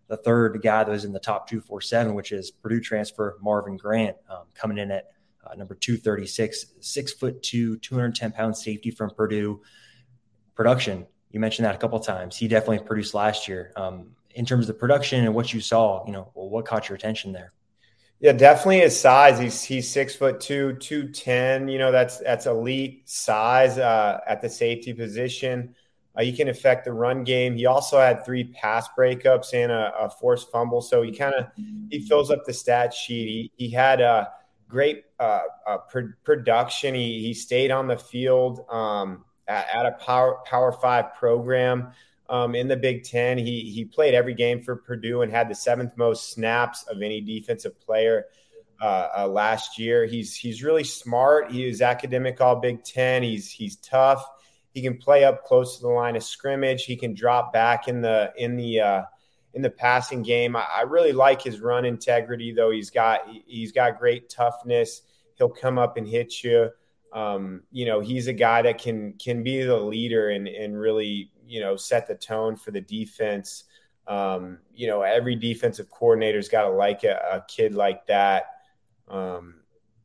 the 0.09 0.16
third 0.16 0.61
guy 0.62 0.85
that 0.85 0.90
was 0.90 1.04
in 1.04 1.12
the 1.12 1.18
top 1.18 1.48
247, 1.48 2.14
which 2.14 2.30
is 2.30 2.52
Purdue 2.52 2.80
transfer 2.80 3.37
Marvin 3.42 3.76
Grant, 3.76 4.16
um, 4.30 4.44
coming 4.54 4.78
in 4.78 4.92
at 4.92 5.11
uh, 5.44 5.54
number 5.56 5.74
236, 5.74 6.66
six 6.80 7.12
foot 7.12 7.42
two, 7.42 7.76
210 7.78 8.32
pound 8.32 8.56
safety 8.56 8.90
from 8.90 9.11
Purdue. 9.11 9.61
Production, 10.54 11.06
you 11.30 11.40
mentioned 11.40 11.66
that 11.66 11.74
a 11.74 11.78
couple 11.78 11.98
times. 12.00 12.37
He 12.37 12.48
definitely 12.48 12.87
produced 12.87 13.14
last 13.14 13.48
year. 13.48 13.72
Um, 13.76 14.12
in 14.30 14.44
terms 14.44 14.68
of 14.68 14.78
production 14.78 15.24
and 15.24 15.35
what 15.35 15.52
you 15.52 15.61
saw, 15.61 16.04
you 16.06 16.12
know, 16.12 16.30
well, 16.35 16.48
what 16.48 16.66
caught 16.66 16.88
your 16.88 16.96
attention 16.96 17.32
there? 17.32 17.52
Yeah, 18.18 18.33
definitely 18.33 18.81
his 18.81 18.98
size. 18.98 19.38
He's 19.38 19.62
he's 19.62 19.90
six 19.90 20.16
foot 20.16 20.40
two, 20.40 20.74
two 20.74 21.09
ten. 21.09 21.68
You 21.68 21.79
know, 21.79 21.92
that's 21.92 22.18
that's 22.18 22.46
elite 22.46 23.09
size 23.09 23.79
uh, 23.79 24.20
at 24.26 24.40
the 24.40 24.48
safety 24.48 24.94
position. 24.94 25.74
Uh, 26.16 26.22
he 26.22 26.33
can 26.33 26.48
affect 26.48 26.87
the 26.87 26.92
run 26.92 27.24
game. 27.24 27.55
He 27.55 27.66
also 27.66 28.00
had 28.00 28.24
three 28.24 28.44
pass 28.44 28.88
breakups 28.98 29.52
and 29.52 29.70
a, 29.70 29.92
a 29.98 30.11
forced 30.11 30.50
fumble. 30.50 30.81
So 30.81 31.02
he 31.02 31.12
kind 31.12 31.35
of 31.35 31.46
he 31.90 32.00
fills 32.00 32.31
up 32.31 32.44
the 32.46 32.55
stat 32.55 32.94
sheet. 32.94 33.52
He 33.57 33.66
he 33.66 33.70
had 33.70 34.00
a 34.00 34.33
great 34.66 35.05
uh, 35.20 35.40
pr- 35.90 36.16
production. 36.24 36.94
He 36.94 37.20
he 37.20 37.35
stayed 37.35 37.70
on 37.70 37.87
the 37.87 37.98
field 37.98 38.64
um, 38.70 39.26
at, 39.46 39.66
at, 39.74 39.85
a 39.87 39.92
power 39.92 40.38
power 40.46 40.72
five 40.72 41.14
program 41.16 41.92
um, 42.28 42.54
in 42.54 42.68
the 42.68 42.76
Big 42.76 43.04
Ten. 43.04 43.38
He 43.38 43.70
he 43.70 43.84
played 43.84 44.14
every 44.14 44.34
game 44.34 44.60
for 44.62 44.76
Purdue 44.76 45.22
and 45.22 45.30
had 45.30 45.48
the 45.48 45.54
seventh 45.54 45.96
most 45.96 46.30
snaps 46.30 46.84
of 46.84 47.02
any 47.02 47.20
defensive 47.20 47.78
player 47.80 48.26
uh, 48.80 49.08
uh, 49.18 49.28
last 49.28 49.78
year. 49.78 50.06
He's 50.06 50.34
he's 50.34 50.62
really 50.62 50.84
smart. 50.84 51.50
He 51.50 51.68
is 51.68 51.82
academic 51.82 52.40
all 52.40 52.56
Big 52.56 52.84
Ten. 52.84 53.22
He's 53.22 53.50
he's 53.50 53.76
tough. 53.76 54.24
He 54.72 54.82
can 54.82 54.98
play 54.98 55.24
up 55.24 55.44
close 55.44 55.76
to 55.76 55.82
the 55.82 55.88
line 55.88 56.16
of 56.16 56.22
scrimmage. 56.22 56.84
He 56.84 56.96
can 56.96 57.14
drop 57.14 57.52
back 57.52 57.88
in 57.88 58.02
the 58.02 58.32
in 58.36 58.56
the 58.56 58.80
uh, 58.80 59.02
in 59.54 59.62
the 59.62 59.70
passing 59.70 60.22
game. 60.22 60.54
I, 60.54 60.66
I 60.76 60.82
really 60.82 61.12
like 61.12 61.40
his 61.42 61.60
run 61.60 61.84
integrity, 61.84 62.52
though. 62.52 62.70
He's 62.70 62.90
got 62.90 63.20
he's 63.46 63.72
got 63.72 63.98
great 63.98 64.28
toughness. 64.28 65.02
He'll 65.36 65.48
come 65.48 65.78
up 65.78 65.96
and 65.96 66.06
hit 66.06 66.44
you. 66.44 66.70
Um, 67.12 67.62
you 67.70 67.86
know, 67.86 68.00
he's 68.00 68.26
a 68.26 68.34
guy 68.34 68.62
that 68.62 68.78
can 68.78 69.14
can 69.14 69.42
be 69.42 69.62
the 69.62 69.78
leader 69.78 70.28
and 70.28 70.46
and 70.46 70.78
really 70.78 71.30
you 71.46 71.61
know 71.61 71.76
set 71.76 72.06
the 72.06 72.14
tone 72.14 72.56
for 72.56 72.70
the 72.70 72.80
defense. 72.80 73.64
Um, 74.06 74.59
you 74.74 74.87
know, 74.87 75.02
every 75.02 75.35
defensive 75.35 75.90
coordinator's 75.90 76.48
got 76.48 76.62
to 76.62 76.70
like 76.70 77.02
a, 77.02 77.18
a, 77.32 77.44
kid 77.48 77.74
like 77.74 78.06
that. 78.06 78.44
Um, 79.09 79.56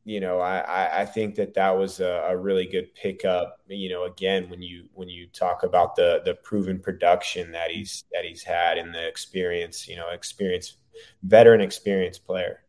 you 0.04 0.18
know, 0.18 0.40
I, 0.40 1.02
I 1.02 1.06
think 1.06 1.36
that 1.36 1.54
that 1.54 1.70
was 1.70 2.00
a, 2.00 2.26
a, 2.28 2.36
really 2.36 2.66
good 2.66 2.92
pickup. 2.96 3.60
You 3.68 3.90
know, 3.90 4.04
again, 4.04 4.50
when 4.50 4.60
you 4.60 4.88
when 4.94 5.08
you 5.08 5.28
talk 5.28 5.62
about 5.62 5.94
the 5.94 6.20
the 6.24 6.34
proven 6.34 6.80
production 6.80 7.52
that 7.52 7.70
he's 7.70 8.02
that 8.12 8.24
he's 8.24 8.42
had 8.42 8.78
and 8.78 8.92
the 8.92 9.06
experience, 9.06 9.86
you 9.86 9.94
know, 9.94 10.08
experience 10.08 10.78
veteran 11.22 11.60
experienced 11.60 12.26
player. 12.26 12.64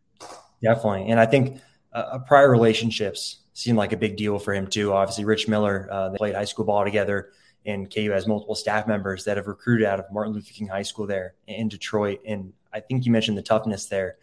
Definitely, 0.62 1.10
and 1.10 1.20
I 1.20 1.26
think 1.26 1.60
uh, 1.94 2.20
prior 2.20 2.52
relationships 2.52 3.40
seem 3.54 3.76
like 3.76 3.94
a 3.94 3.98
big 3.98 4.16
deal 4.16 4.38
for 4.38 4.54
him 4.54 4.68
too. 4.68 4.94
Obviously, 4.94 5.26
Rich 5.26 5.48
Miller, 5.48 5.88
uh, 5.92 6.10
they 6.10 6.18
played 6.18 6.36
high 6.36 6.46
school 6.46 6.66
ball 6.66 6.84
together 6.84 7.32
and 7.66 7.94
KU 7.94 8.12
has 8.12 8.28
multiple 8.28 8.56
staff 8.56 8.88
members 8.88 9.24
that 9.24 9.38
have 9.38 9.48
recruited 9.48 9.88
out 9.88 10.00
of 10.00 10.12
Martin 10.12 10.34
Luther 10.34 10.52
King 10.52 10.68
High 10.68 10.82
School 10.82 11.08
there 11.08 11.36
in 11.48 11.70
Detroit. 11.70 12.20
And 12.26 12.54
I 12.74 12.80
think 12.80 13.06
you 13.06 13.12
mentioned 13.12 13.38
the 13.38 13.44
toughness 13.44 13.86
there. 13.86 14.18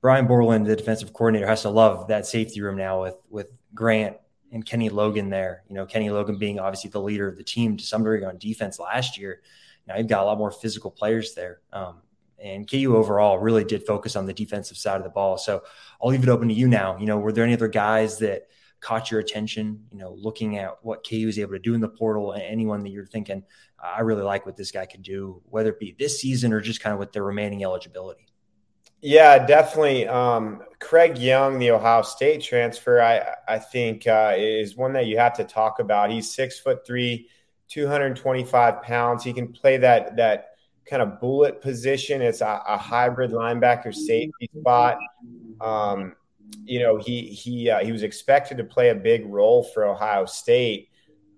Brian 0.00 0.26
Borland, 0.26 0.66
the 0.66 0.76
defensive 0.76 1.12
coordinator, 1.12 1.46
has 1.46 1.62
to 1.62 1.70
love 1.70 2.08
that 2.08 2.26
safety 2.26 2.60
room 2.60 2.76
now 2.76 3.02
with 3.02 3.16
with 3.30 3.48
Grant 3.74 4.16
and 4.52 4.64
Kenny 4.64 4.88
Logan 4.88 5.30
there. 5.30 5.62
You 5.68 5.76
know, 5.76 5.86
Kenny 5.86 6.10
Logan 6.10 6.36
being 6.36 6.58
obviously 6.58 6.90
the 6.90 7.00
leader 7.00 7.28
of 7.28 7.36
the 7.36 7.44
team 7.44 7.76
to 7.76 7.84
some 7.84 8.02
degree 8.02 8.24
on 8.24 8.38
defense 8.38 8.78
last 8.78 9.18
year. 9.18 9.40
Now 9.86 9.96
you've 9.96 10.08
got 10.08 10.22
a 10.22 10.26
lot 10.26 10.38
more 10.38 10.50
physical 10.50 10.90
players 10.90 11.34
there. 11.34 11.60
Um, 11.72 11.98
and 12.38 12.70
KU 12.70 12.96
overall 12.96 13.38
really 13.38 13.64
did 13.64 13.86
focus 13.86 14.16
on 14.16 14.26
the 14.26 14.34
defensive 14.34 14.76
side 14.76 14.98
of 14.98 15.04
the 15.04 15.10
ball. 15.10 15.38
So 15.38 15.62
I'll 16.02 16.10
leave 16.10 16.22
it 16.22 16.28
open 16.28 16.48
to 16.48 16.54
you 16.54 16.68
now. 16.68 16.98
You 16.98 17.06
know, 17.06 17.18
were 17.18 17.32
there 17.32 17.44
any 17.44 17.54
other 17.54 17.68
guys 17.68 18.18
that– 18.18 18.48
caught 18.84 19.10
your 19.10 19.18
attention, 19.18 19.82
you 19.90 19.98
know, 19.98 20.14
looking 20.18 20.58
at 20.58 20.76
what 20.82 21.08
KU 21.08 21.26
is 21.26 21.38
able 21.38 21.54
to 21.54 21.58
do 21.58 21.72
in 21.72 21.80
the 21.80 21.88
portal 21.88 22.32
and 22.32 22.42
anyone 22.42 22.82
that 22.82 22.90
you're 22.90 23.06
thinking, 23.06 23.42
I 23.82 24.02
really 24.02 24.22
like 24.22 24.44
what 24.44 24.58
this 24.58 24.70
guy 24.70 24.84
could 24.84 25.02
do, 25.02 25.40
whether 25.46 25.70
it 25.70 25.80
be 25.80 25.96
this 25.98 26.20
season 26.20 26.52
or 26.52 26.60
just 26.60 26.82
kind 26.82 26.92
of 26.92 26.98
with 26.98 27.12
their 27.12 27.24
remaining 27.24 27.64
eligibility? 27.64 28.26
Yeah, 29.00 29.44
definitely. 29.46 30.06
Um, 30.06 30.62
Craig 30.80 31.16
Young, 31.16 31.58
the 31.58 31.70
Ohio 31.70 32.02
State 32.02 32.42
transfer, 32.42 33.00
I 33.00 33.34
I 33.48 33.58
think 33.58 34.06
uh, 34.06 34.34
is 34.36 34.76
one 34.76 34.92
that 34.94 35.06
you 35.06 35.18
have 35.18 35.34
to 35.34 35.44
talk 35.44 35.78
about. 35.78 36.10
He's 36.10 36.34
six 36.34 36.58
foot 36.58 36.86
three, 36.86 37.28
225 37.68 38.82
pounds. 38.82 39.24
He 39.24 39.32
can 39.32 39.52
play 39.52 39.78
that 39.78 40.16
that 40.16 40.50
kind 40.86 41.02
of 41.02 41.20
bullet 41.20 41.60
position. 41.60 42.22
It's 42.22 42.40
a, 42.40 42.62
a 42.66 42.78
hybrid 42.78 43.30
linebacker 43.30 43.94
safety 43.94 44.50
spot. 44.58 44.98
Um, 45.60 46.14
you 46.64 46.80
know, 46.80 46.96
he 46.96 47.22
he 47.22 47.70
uh, 47.70 47.84
he 47.84 47.92
was 47.92 48.02
expected 48.02 48.58
to 48.58 48.64
play 48.64 48.90
a 48.90 48.94
big 48.94 49.26
role 49.26 49.62
for 49.62 49.84
Ohio 49.84 50.24
State. 50.24 50.88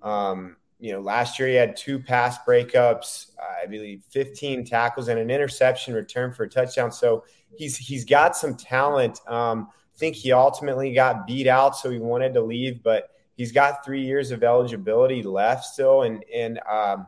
Um, 0.03 0.57
you 0.79 0.93
know, 0.93 1.01
last 1.01 1.39
year 1.39 1.49
he 1.49 1.55
had 1.55 1.77
two 1.77 1.99
pass 1.99 2.39
breakups, 2.47 3.31
I 3.41 3.67
believe 3.67 4.03
15 4.11 4.65
tackles 4.67 5.09
and 5.09 5.19
an 5.19 5.31
interception 5.31 5.95
return 5.95 6.33
for 6.33 6.45
a 6.45 6.49
touchdown. 6.49 6.93
So 6.93 7.25
he's 7.57 7.77
he's 7.77 8.05
got 8.05 8.37
some 8.37 8.57
talent. 8.57 9.19
Um, 9.27 9.69
I 9.71 9.99
think 9.99 10.17
he 10.17 10.33
ultimately 10.33 10.93
got 10.93 11.27
beat 11.27 11.47
out, 11.47 11.77
so 11.77 11.91
he 11.91 11.99
wanted 11.99 12.35
to 12.35 12.43
leave, 12.43 12.83
but 12.83 13.11
he's 13.37 13.53
got 13.53 13.85
three 13.85 14.03
years 14.03 14.31
of 14.31 14.43
eligibility 14.43 15.23
left 15.23 15.65
still, 15.65 16.03
and 16.03 16.25
and 16.35 16.61
um, 16.71 17.07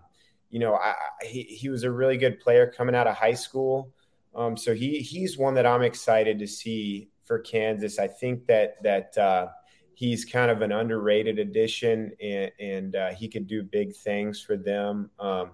you 0.51 0.59
know, 0.59 0.75
I, 0.75 0.95
he 1.23 1.43
he 1.43 1.69
was 1.69 1.85
a 1.85 1.91
really 1.91 2.17
good 2.17 2.41
player 2.41 2.73
coming 2.75 2.95
out 2.95 3.07
of 3.07 3.17
high 3.17 3.35
school. 3.35 3.93
Um, 4.35 4.57
so 4.57 4.75
he 4.75 5.01
he's 5.01 5.37
one 5.37 5.55
that 5.55 5.67
I'm 5.67 5.83
excited 5.83 6.39
to 6.39 6.47
see 6.47 7.09
for 7.29 7.39
Kansas. 7.39 8.01
I 8.01 8.09
think 8.09 8.47
that 8.47 8.83
that 8.83 9.17
uh, 9.17 9.49
he's 9.95 10.25
kind 10.25 10.51
of 10.51 10.63
an 10.63 10.73
underrated 10.73 11.39
addition, 11.39 12.13
and, 12.21 12.51
and 12.59 12.97
uh, 12.97 13.11
he 13.11 13.29
could 13.29 13.47
do 13.47 13.63
big 13.63 13.95
things 13.95 14.41
for 14.41 14.57
them. 14.57 15.11
Um, 15.21 15.53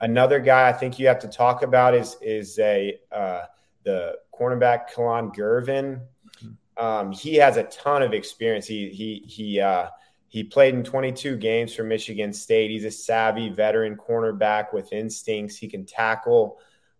another 0.00 0.40
guy 0.40 0.68
I 0.68 0.72
think 0.72 0.98
you 0.98 1.06
have 1.08 1.18
to 1.18 1.28
talk 1.28 1.62
about 1.62 1.94
is 1.94 2.16
is 2.22 2.58
a 2.58 2.98
uh, 3.12 3.42
the 3.84 4.14
cornerback 4.32 4.88
Kalon 4.94 5.30
Gervin. 5.32 6.00
Um, 6.78 7.10
he 7.10 7.34
has 7.36 7.56
a 7.56 7.64
ton 7.64 8.02
of 8.02 8.14
experience. 8.14 8.66
He 8.66 8.88
he 8.90 9.24
he 9.26 9.60
uh, 9.60 9.88
he 10.28 10.44
played 10.44 10.74
in 10.74 10.84
22 10.84 11.36
games 11.36 11.74
for 11.74 11.82
Michigan 11.84 12.32
State. 12.32 12.70
He's 12.70 12.84
a 12.84 12.90
savvy 12.90 13.48
veteran 13.48 13.96
cornerback 13.96 14.72
with 14.72 14.92
instincts. 14.92 15.56
He 15.56 15.68
can 15.68 15.86
tackle. 15.86 16.58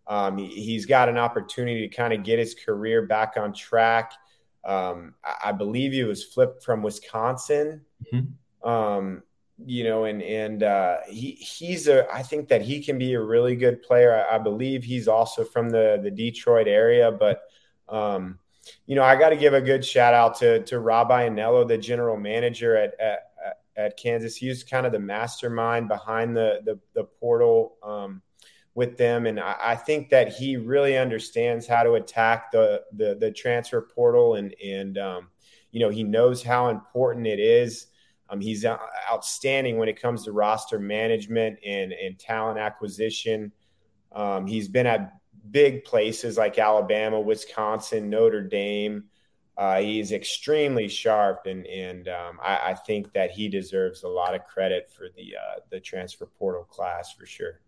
Um, 0.09 0.39
he, 0.39 0.75
has 0.75 0.87
got 0.87 1.09
an 1.09 1.19
opportunity 1.19 1.89
to 1.89 1.95
kind 1.95 2.13
of 2.13 2.23
get 2.23 2.39
his 2.39 2.55
career 2.55 3.03
back 3.03 3.35
on 3.37 3.53
track. 3.53 4.13
Um, 4.65 5.15
I, 5.25 5.49
I, 5.49 5.53
believe 5.53 5.93
he 5.93 6.05
was 6.05 6.23
flipped 6.23 6.63
from 6.63 6.83
Wisconsin. 6.83 7.83
Mm-hmm. 8.13 8.69
Um, 8.69 9.23
you 9.65 9.85
know, 9.85 10.05
and 10.05 10.23
and 10.23 10.63
uh, 10.63 10.99
he 11.09 11.33
he's 11.33 11.89
a. 11.89 12.13
I 12.13 12.23
think 12.23 12.49
that 12.49 12.63
he 12.63 12.85
can 12.85 12.99
be 12.99 13.15
a 13.15 13.21
really 13.21 13.57
good 13.57 13.83
player. 13.83 14.15
I, 14.15 14.37
I 14.37 14.39
believe 14.39 14.85
he's 14.85 15.09
also 15.09 15.45
from 15.45 15.71
the 15.71 15.99
the 16.03 16.11
Detroit 16.11 16.69
area, 16.69 17.11
but 17.11 17.43
um, 17.89 18.39
you 18.87 18.97
know, 18.97 19.03
I 19.03 19.17
got 19.17 19.31
to 19.31 19.37
give 19.37 19.55
a 19.55 19.61
good 19.61 19.85
shout 19.85 20.15
out 20.15 20.37
to 20.39 20.63
to 20.65 20.79
Rob 20.79 21.09
Ianello, 21.11 21.67
the 21.67 21.79
general 21.79 22.17
manager 22.17 22.77
at, 22.77 23.01
at 23.01 23.21
at 23.77 23.97
Kansas. 23.97 24.37
He 24.37 24.49
was 24.49 24.65
kind 24.65 24.87
of 24.87 24.93
the 24.93 24.99
mastermind 24.99 25.89
behind 25.89 26.37
the 26.37 26.61
the, 26.65 26.79
the 26.95 27.05
portal 27.05 27.77
um, 27.83 28.23
with 28.77 28.99
them, 28.99 29.25
and 29.27 29.41
I, 29.41 29.57
I, 29.59 29.75
think 29.75 30.11
that 30.11 30.29
he 30.29 30.59
really 30.59 30.99
understands 30.99 31.67
how 31.67 31.83
to 31.83 31.95
attack 31.95 32.53
the 32.53 32.83
the, 32.93 33.17
the 33.19 33.33
transfer 33.33 33.81
portal, 33.81 34.35
and 34.35 34.55
and 34.63 34.99
um, 34.99 35.29
you 35.73 35.81
know 35.81 35.89
he 35.89 36.05
knows 36.05 36.43
how 36.43 36.69
important 36.69 37.27
it 37.27 37.41
is. 37.41 37.87
Um, 38.29 38.39
he's 38.39 38.67
outstanding 38.67 39.79
when 39.79 39.89
it 39.89 40.01
comes 40.01 40.25
to 40.25 40.33
roster 40.33 40.79
management 40.79 41.59
and 41.65 41.93
and 41.95 42.19
talent 42.19 42.59
acquisition. 42.59 43.51
Um, 44.13 44.47
he's 44.47 44.69
been 44.69 44.87
at 44.87 45.15
big 45.51 45.85
places 45.85 46.37
like 46.37 46.59
Alabama, 46.59 47.19
Wisconsin, 47.19 48.11
Notre 48.11 48.43
Dame. 48.43 49.05
Uh, 49.57 49.81
he's 49.81 50.13
extremely 50.13 50.87
sharp, 50.87 51.47
and 51.47 51.67
and 51.67 52.09
um, 52.09 52.39
I, 52.43 52.73
I, 52.73 52.75
think 52.75 53.15
that 53.15 53.31
he 53.31 53.49
deserves 53.49 54.03
a 54.03 54.09
lot 54.09 54.35
of 54.35 54.45
credit 54.45 54.93
for 54.95 55.09
the 55.17 55.35
uh, 55.35 55.61
the 55.71 55.81
transfer 55.81 56.27
portal 56.27 56.65
class 56.65 57.15
for 57.15 57.25
sure. 57.25 57.63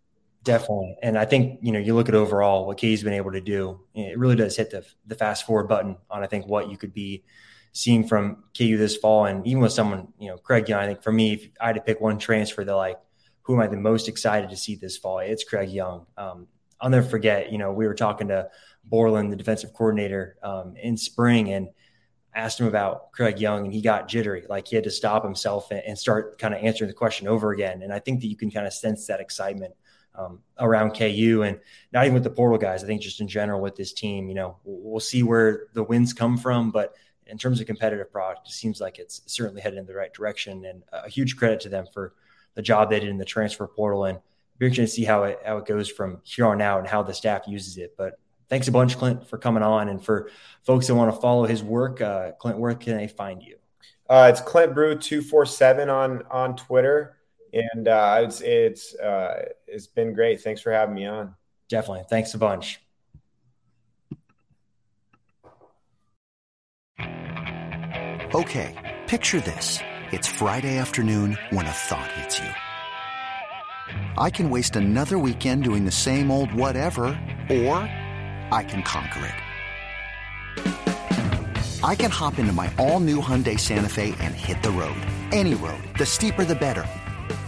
Definitely, 0.44 0.96
and 1.03 1.18
I 1.18 1.24
think 1.24 1.59
you 1.62 1.72
know 1.72 1.79
you 1.79 1.94
look 1.94 2.09
at 2.09 2.14
overall 2.14 2.66
what 2.66 2.79
K's 2.79 3.03
been 3.03 3.12
able 3.12 3.33
to 3.33 3.40
do. 3.40 3.81
It 3.94 4.18
really 4.18 4.37
does 4.37 4.57
hit 4.57 4.70
the 4.70 4.85
the 5.07 5.14
fast 5.14 5.44
forward 5.46 5.68
button 5.68 5.96
on 6.11 6.22
I 6.22 6.27
think 6.27 6.46
what 6.46 6.70
you 6.70 6.77
could 6.77 6.94
be 6.94 7.24
seeing 7.72 8.07
from 8.07 8.44
KU 8.57 8.77
this 8.77 8.96
fall, 8.96 9.27
and 9.27 9.46
even 9.46 9.62
with 9.62 9.72
someone 9.72 10.09
you 10.18 10.29
know 10.29 10.38
Craig 10.38 10.68
Young. 10.68 10.81
I 10.81 10.87
think 10.87 11.03
for 11.03 11.12
me, 11.12 11.33
if 11.35 11.48
I 11.61 11.66
had 11.66 11.77
to 11.77 11.83
pick 11.83 12.01
one 12.01 12.18
transfer 12.18 12.64
that 12.64 12.74
like 12.74 12.98
who 13.42 13.55
am 13.55 13.61
I 13.61 13.66
the 13.66 13.77
most 13.77 14.09
excited 14.09 14.51
to 14.51 14.57
see 14.57 14.77
this 14.77 14.96
fall? 14.96 15.18
It's 15.20 15.42
Craig 15.42 15.70
Young. 15.70 16.07
Um, 16.16 16.46
I'll 16.81 16.90
never 16.90 17.09
forget. 17.09 17.51
You 17.51 17.59
know, 17.59 17.72
we 17.72 17.87
were 17.87 17.94
talking 17.94 18.29
to 18.29 18.48
Borland, 18.85 19.33
the 19.33 19.37
defensive 19.37 19.72
coordinator, 19.72 20.37
um, 20.42 20.77
in 20.77 20.96
spring, 20.96 21.53
and 21.53 21.68
asked 22.35 22.61
him 22.61 22.66
about 22.66 23.11
Craig 23.12 23.40
Young, 23.40 23.64
and 23.64 23.72
he 23.72 23.81
got 23.81 24.07
jittery. 24.07 24.44
Like 24.48 24.68
he 24.68 24.77
had 24.77 24.85
to 24.85 24.90
stop 24.90 25.24
himself 25.24 25.70
and, 25.70 25.83
and 25.87 25.98
start 25.98 26.38
kind 26.38 26.55
of 26.55 26.62
answering 26.62 26.88
the 26.88 26.94
question 26.94 27.27
over 27.27 27.51
again. 27.53 27.83
And 27.83 27.92
I 27.92 27.98
think 27.98 28.20
that 28.20 28.29
you 28.29 28.37
can 28.37 28.51
kind 28.51 28.66
of 28.66 28.72
sense 28.72 29.07
that 29.07 29.18
excitement 29.18 29.74
um, 30.18 30.40
around 30.59 30.90
KU, 30.90 31.42
and 31.46 31.59
not 31.92 32.04
even 32.04 32.14
with 32.14 32.24
the 32.24 32.31
portal 32.31 32.59
guys. 32.59 32.83
I 32.83 32.87
think 32.87 33.00
just 33.00 33.20
in 33.20 33.28
general 33.28 33.61
with 33.61 33.76
this 33.76 33.92
team, 33.92 34.28
you 34.28 34.35
know, 34.35 34.57
we'll, 34.64 35.00
see 35.00 35.22
where 35.22 35.68
the 35.74 35.83
wins 35.83 36.12
come 36.12 36.37
from, 36.37 36.70
but 36.70 36.94
in 37.26 37.38
terms 37.38 37.61
of 37.61 37.66
competitive 37.66 38.11
product, 38.11 38.48
it 38.48 38.52
seems 38.52 38.81
like 38.81 38.98
it's 38.98 39.22
certainly 39.26 39.61
headed 39.61 39.78
in 39.78 39.87
the 39.87 39.94
right 39.94 40.12
direction. 40.12 40.64
And 40.64 40.83
a 40.92 41.09
huge 41.09 41.37
credit 41.37 41.61
to 41.61 41.68
them 41.68 41.87
for 41.92 42.14
the 42.54 42.62
job 42.62 42.90
they 42.90 43.00
did 43.00 43.09
in 43.09 43.18
the 43.18 43.24
transfer 43.24 43.66
portal. 43.66 44.07
And 44.07 44.18
be 44.59 44.66
interesting 44.66 44.87
to 44.87 44.90
see 44.90 45.04
how 45.04 45.24
it 45.24 45.38
how 45.44 45.59
it 45.59 45.66
goes 45.66 45.88
from 45.88 46.20
here 46.24 46.46
on 46.46 46.61
out 46.61 46.81
and 46.81 46.88
how 46.88 47.02
the 47.02 47.14
staff 47.14 47.42
uses 47.46 47.76
it. 47.76 47.94
But 47.96 48.18
thanks 48.48 48.66
a 48.66 48.72
bunch, 48.72 48.96
Clint, 48.96 49.26
for 49.28 49.38
coming 49.38 49.62
on. 49.62 49.88
And 49.88 50.02
for 50.02 50.31
folks 50.64 50.88
that 50.88 50.94
want 50.94 51.14
to 51.14 51.20
follow 51.20 51.44
his 51.44 51.62
work, 51.62 52.00
uh, 52.00 52.33
Clint, 52.33 52.59
where 52.59 52.74
can 52.74 52.96
they 52.96 53.09
find 53.09 53.42
you? 53.42 53.57
Uh, 54.09 54.28
it's 54.33 54.40
Clint 54.40 54.74
Brew 54.74 54.96
two 54.96 55.22
four 55.22 55.46
seven 55.46 55.88
on 55.90 56.22
on 56.31 56.57
Twitter, 56.57 57.17
and 57.52 57.88
uh, 57.88 58.20
it's 58.22 58.40
it's 58.40 58.94
uh, 58.96 59.48
it's 59.66 59.87
been 59.87 60.12
great. 60.12 60.40
Thanks 60.40 60.61
for 60.61 60.72
having 60.72 60.94
me 60.94 61.06
on. 61.06 61.34
Definitely, 61.68 62.04
thanks 62.08 62.34
a 62.34 62.38
bunch. 62.38 62.80
Okay, 68.34 68.98
picture 69.06 69.40
this: 69.40 69.78
it's 70.12 70.26
Friday 70.26 70.78
afternoon 70.78 71.38
when 71.50 71.66
a 71.66 71.70
thought 71.70 72.12
hits 72.12 72.38
you. 72.38 72.50
I 74.18 74.30
can 74.30 74.50
waste 74.50 74.76
another 74.76 75.18
weekend 75.18 75.64
doing 75.64 75.84
the 75.84 75.90
same 75.90 76.30
old 76.30 76.52
whatever, 76.52 77.06
or 77.50 77.78
I 78.50 78.64
can 78.68 78.82
conquer 78.82 79.24
it. 79.26 79.34
I 81.82 81.94
can 81.94 82.11
hop 82.11 82.38
into 82.40 82.52
my 82.52 82.72
all 82.76 82.98
new 83.00 83.20
Hyundai 83.20 83.58
Santa 83.58 83.88
Fe 83.88 84.14
and 84.18 84.34
hit 84.34 84.62
the 84.62 84.70
road. 84.70 85.00
Any 85.30 85.54
road. 85.54 85.82
The 85.96 86.04
steeper, 86.04 86.44
the 86.44 86.56
better. 86.56 86.84